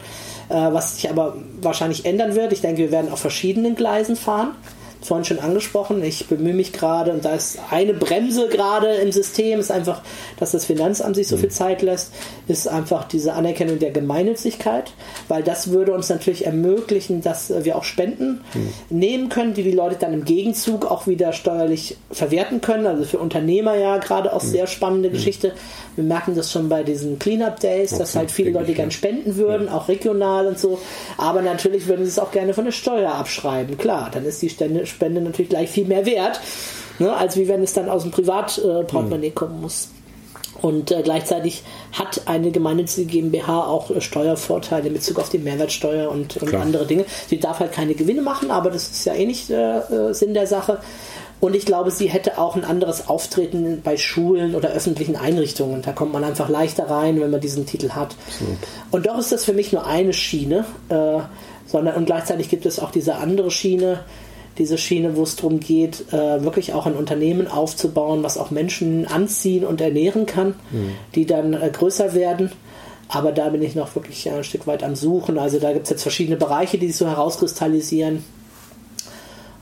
[0.50, 2.52] äh, was sich aber wahrscheinlich ändern wird.
[2.52, 4.56] Ich denke, wir werden auf verschiedenen Gleisen fahren.
[5.04, 6.04] Vorhin schon angesprochen.
[6.04, 10.01] Ich bemühe mich gerade und da ist eine Bremse gerade im System, ist einfach,
[10.38, 12.14] dass das Finanzamt sich so viel Zeit lässt,
[12.47, 14.93] ist einfach diese Anerkennung der Gemeinnützigkeit,
[15.28, 18.74] weil das würde uns natürlich ermöglichen, dass wir auch Spenden mhm.
[18.89, 22.88] nehmen können, die die Leute dann im Gegenzug auch wieder steuerlich verwerten können.
[22.88, 24.47] Also für Unternehmer ja gerade auch mhm.
[24.47, 25.14] sehr spannende mhm.
[25.14, 25.54] Geschichte.
[25.96, 29.36] Wir merken das schon bei diesen Cleanup Days, okay, dass halt viele Leute gern spenden
[29.36, 29.76] würden, ja.
[29.78, 30.80] auch regional und so.
[31.18, 33.78] Aber natürlich würden sie es auch gerne von der Steuer abschreiben.
[33.78, 36.39] Klar, dann ist die Spende natürlich gleich viel mehr wert,
[37.00, 39.36] ne, als wie wenn es dann aus dem Privatportemonnaie mhm.
[39.36, 39.89] kommen muss.
[40.62, 46.10] Und äh, gleichzeitig hat eine gemeinnützige GmbH auch äh, Steuervorteile in Bezug auf die Mehrwertsteuer
[46.10, 47.06] und, und andere Dinge.
[47.28, 50.34] Sie darf halt keine Gewinne machen, aber das ist ja eh nicht äh, äh Sinn
[50.34, 50.80] der Sache.
[51.44, 55.82] Und ich glaube, sie hätte auch ein anderes Auftreten bei Schulen oder öffentlichen Einrichtungen.
[55.82, 58.16] Da kommt man einfach leichter rein, wenn man diesen Titel hat.
[58.28, 58.58] Absolut.
[58.91, 61.20] Und doch ist das für mich nur eine Schiene, äh,
[61.66, 64.06] sondern und gleichzeitig gibt es auch diese andere Schiene,
[64.58, 69.06] diese Schiene, wo es darum geht, äh, wirklich auch ein Unternehmen aufzubauen, was auch Menschen
[69.06, 70.91] anziehen und ernähren kann, mhm.
[71.14, 72.54] die dann äh, größer werden.
[73.10, 75.38] Aber da bin ich noch wirklich ein Stück weit am Suchen.
[75.38, 78.24] Also da gibt es jetzt verschiedene Bereiche, die sich so herauskristallisieren.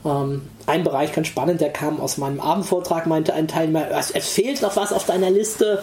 [0.04, 4.28] Ähm, ein Bereich ganz spannend, der kam aus meinem Abendvortrag, meinte ein Teilnehmer, es, es
[4.28, 5.82] fehlt noch was auf deiner Liste.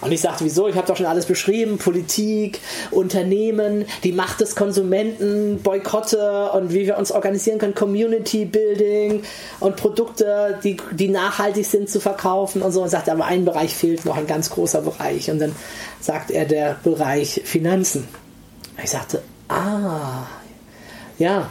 [0.00, 0.66] Und ich sagte, wieso?
[0.66, 1.76] Ich habe doch schon alles beschrieben.
[1.76, 9.22] Politik, Unternehmen, die Macht des Konsumenten, Boykotte und wie wir uns organisieren können, Community Building
[9.60, 12.82] und Produkte, die, die nachhaltig sind zu verkaufen und so.
[12.82, 15.30] Und sagte, aber ein Bereich fehlt noch, ein ganz großer Bereich.
[15.30, 15.54] Und dann
[16.00, 18.08] sagt er der Bereich Finanzen.
[18.82, 20.26] Ich sagte, ah,
[21.18, 21.50] ja,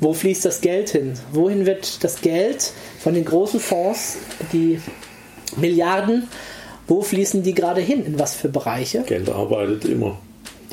[0.00, 1.14] wo fließt das Geld hin?
[1.32, 4.18] Wohin wird das Geld von den großen Fonds,
[4.52, 4.80] die
[5.56, 6.28] Milliarden,
[6.88, 8.04] wo fließen die gerade hin?
[8.04, 9.02] In was für Bereiche?
[9.02, 10.18] Geld arbeitet immer.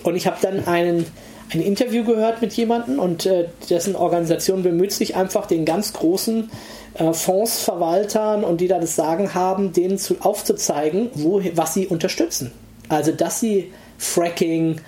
[0.03, 1.05] Und ich habe dann einen,
[1.53, 6.49] ein Interview gehört mit jemandem und äh, dessen Organisation bemüht sich einfach den ganz großen
[6.95, 12.51] äh, Fondsverwaltern und die da das Sagen haben, denen zu, aufzuzeigen, wo, was sie unterstützen.
[12.89, 14.81] Also dass sie Fracking,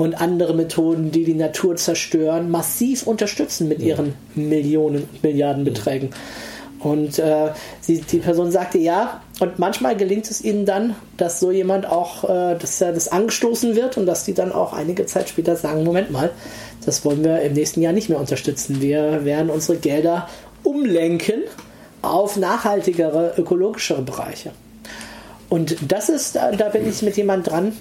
[0.00, 6.10] und andere Methoden, die die Natur zerstören, massiv unterstützen mit ihren Millionen, Milliardenbeträgen.
[6.78, 7.50] Und äh,
[7.82, 12.24] sie, die Person sagte ja, und manchmal gelingt es ihnen dann, dass so jemand auch,
[12.24, 15.84] äh, dass er das angestoßen wird und dass die dann auch einige Zeit später sagen,
[15.84, 16.30] Moment mal,
[16.86, 18.80] das wollen wir im nächsten Jahr nicht mehr unterstützen.
[18.80, 20.30] Wir werden unsere Gelder
[20.62, 21.42] umlenken
[22.00, 24.52] auf nachhaltigere, ökologischere Bereiche.
[25.50, 27.72] Und das ist, da bin ich mit jemand dran,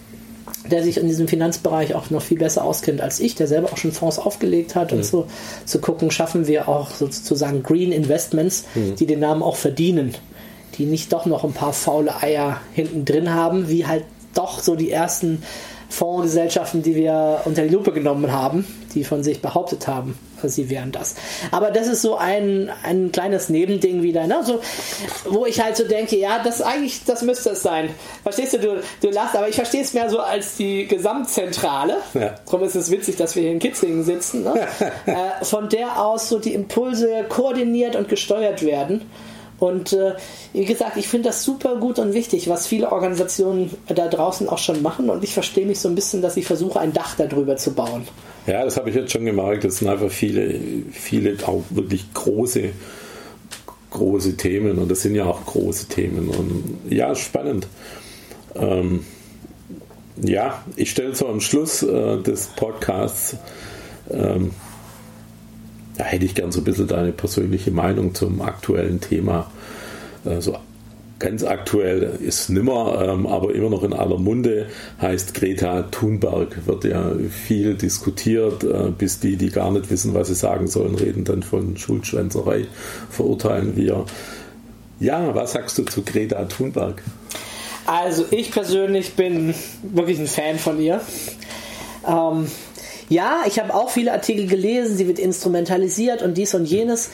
[0.69, 3.77] der sich in diesem Finanzbereich auch noch viel besser auskennt als ich, der selber auch
[3.77, 4.99] schon Fonds aufgelegt hat mhm.
[4.99, 5.27] und so
[5.65, 8.95] zu gucken, schaffen wir auch sozusagen Green Investments, mhm.
[8.95, 10.15] die den Namen auch verdienen,
[10.77, 14.75] die nicht doch noch ein paar faule Eier hinten drin haben, wie halt doch so
[14.75, 15.43] die ersten
[15.89, 20.17] Fondsgesellschaften, die wir unter die Lupe genommen haben, die von sich behauptet haben,
[20.47, 21.15] sie wären das.
[21.51, 24.41] Aber das ist so ein, ein kleines Nebending wieder, ne?
[24.43, 24.61] so,
[25.25, 27.89] wo ich halt so denke, ja, das eigentlich, das müsste es sein.
[28.23, 31.97] Verstehst du, du, du lachst, aber ich verstehe es mehr so als die Gesamtzentrale.
[32.13, 32.35] Ja.
[32.45, 34.67] Darum ist es witzig, dass wir hier in Kitzingen sitzen, ne?
[35.05, 39.09] äh, von der aus so die Impulse koordiniert und gesteuert werden.
[39.59, 40.13] Und äh,
[40.53, 44.57] wie gesagt, ich finde das super gut und wichtig, was viele Organisationen da draußen auch
[44.57, 45.09] schon machen.
[45.09, 48.07] Und ich verstehe mich so ein bisschen, dass ich versuche, ein Dach darüber zu bauen.
[48.47, 49.65] Ja, das habe ich jetzt schon gemerkt.
[49.65, 50.59] Das sind einfach viele,
[50.91, 52.69] viele auch wirklich große,
[53.91, 54.79] große Themen.
[54.79, 56.29] Und das sind ja auch große Themen.
[56.29, 57.67] Und ja, spannend.
[58.55, 59.05] Ähm,
[60.21, 63.35] ja, ich stelle so am Schluss äh, des Podcasts
[64.09, 64.51] ähm,
[65.99, 69.51] da hätte ich gern so ein bisschen deine persönliche Meinung zum aktuellen Thema.
[70.23, 70.55] Also
[71.19, 74.67] ganz aktuell ist nimmer, ähm, aber immer noch in aller Munde,
[75.01, 76.65] heißt Greta Thunberg.
[76.65, 80.95] Wird ja viel diskutiert, äh, bis die, die gar nicht wissen, was sie sagen sollen,
[80.95, 82.67] reden dann von Schulschwänzerei,
[83.09, 84.05] verurteilen wir.
[85.01, 87.03] Ja, was sagst du zu Greta Thunberg?
[87.85, 91.01] Also ich persönlich bin wirklich ein Fan von ihr.
[92.07, 92.47] Ähm,
[93.09, 97.09] ja, ich habe auch viele Artikel gelesen, sie wird instrumentalisiert und dies und jenes.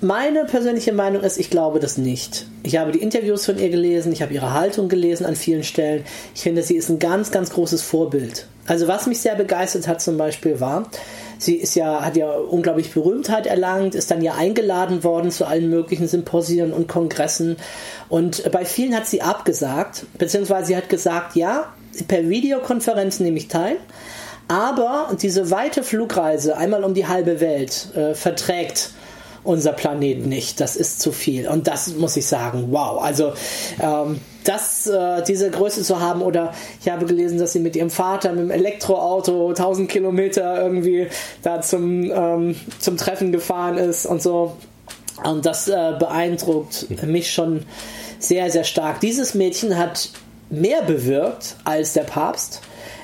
[0.00, 2.46] Meine persönliche Meinung ist, ich glaube das nicht.
[2.62, 6.04] Ich habe die Interviews von ihr gelesen, ich habe ihre Haltung gelesen an vielen Stellen.
[6.34, 8.46] Ich finde, sie ist ein ganz, ganz großes Vorbild.
[8.66, 10.88] Also was mich sehr begeistert hat zum Beispiel war,
[11.38, 15.68] sie ist ja, hat ja unglaublich Berühmtheit erlangt, ist dann ja eingeladen worden zu allen
[15.68, 17.56] möglichen Symposien und Kongressen
[18.08, 21.72] und bei vielen hat sie abgesagt, beziehungsweise sie hat gesagt, ja,
[22.06, 23.78] per Videokonferenz nehme ich teil,
[24.52, 28.90] aber diese weite Flugreise, einmal um die halbe Welt, äh, verträgt
[29.44, 30.60] unser Planet nicht.
[30.60, 31.48] Das ist zu viel.
[31.48, 33.02] Und das muss ich sagen, wow.
[33.02, 33.32] Also
[33.80, 37.88] ähm, das, äh, diese Größe zu haben oder ich habe gelesen, dass sie mit ihrem
[37.88, 41.08] Vater mit dem Elektroauto 1000 Kilometer irgendwie
[41.42, 44.58] da zum, ähm, zum Treffen gefahren ist und so.
[45.24, 47.64] Und das äh, beeindruckt mich schon
[48.18, 49.00] sehr, sehr stark.
[49.00, 50.10] Dieses Mädchen hat
[50.50, 52.60] mehr bewirkt als der Papst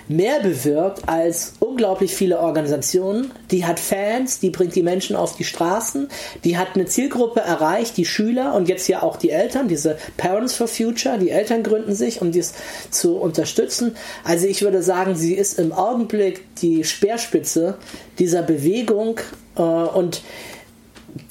[0.08, 3.30] mehr bewirkt als unglaublich viele Organisationen.
[3.50, 6.08] Die hat Fans, die bringt die Menschen auf die Straßen,
[6.44, 10.54] die hat eine Zielgruppe erreicht, die Schüler und jetzt ja auch die Eltern, diese Parents
[10.54, 12.54] for Future, die Eltern gründen sich, um dies
[12.90, 13.96] zu unterstützen.
[14.24, 17.76] Also ich würde sagen, sie ist im Augenblick die Speerspitze
[18.18, 19.20] dieser Bewegung
[19.56, 20.22] äh, und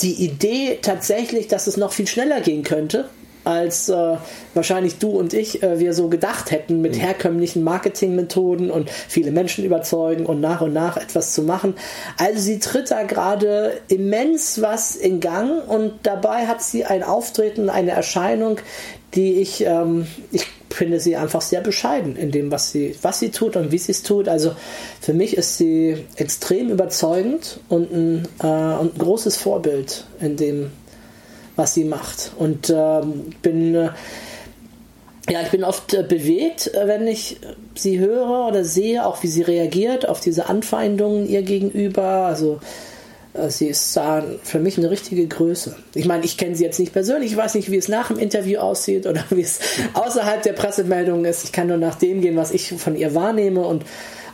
[0.02, 3.10] die Idee tatsächlich, dass es noch viel schneller gehen könnte,
[3.48, 4.18] als äh,
[4.54, 7.00] wahrscheinlich du und ich äh, wir so gedacht hätten mit mhm.
[7.00, 11.76] herkömmlichen Marketingmethoden und viele Menschen überzeugen und nach und nach etwas zu machen.
[12.18, 17.70] Also sie tritt da gerade immens was in Gang und dabei hat sie ein Auftreten,
[17.70, 18.60] eine Erscheinung,
[19.14, 23.32] die ich, ähm, ich finde sie einfach sehr bescheiden in dem, was sie, was sie
[23.32, 24.28] tut und wie sie es tut.
[24.28, 24.52] Also
[25.00, 30.72] für mich ist sie extrem überzeugend und ein, äh, und ein großes Vorbild in dem,
[31.58, 32.32] was sie macht.
[32.38, 33.90] Und ähm, bin äh,
[35.30, 37.38] ja, ich bin oft äh, bewegt, äh, wenn ich
[37.76, 42.26] sie höre oder sehe, auch wie sie reagiert auf diese Anfeindungen ihr gegenüber.
[42.28, 42.62] Also
[43.34, 45.76] äh, sie ist äh, für mich eine richtige Größe.
[45.96, 48.20] Ich meine, ich kenne sie jetzt nicht persönlich, ich weiß nicht, wie es nach dem
[48.20, 49.60] Interview aussieht oder wie es
[49.94, 51.44] außerhalb der Pressemeldungen ist.
[51.44, 53.62] Ich kann nur nach dem gehen, was ich von ihr wahrnehme.
[53.62, 53.84] Und,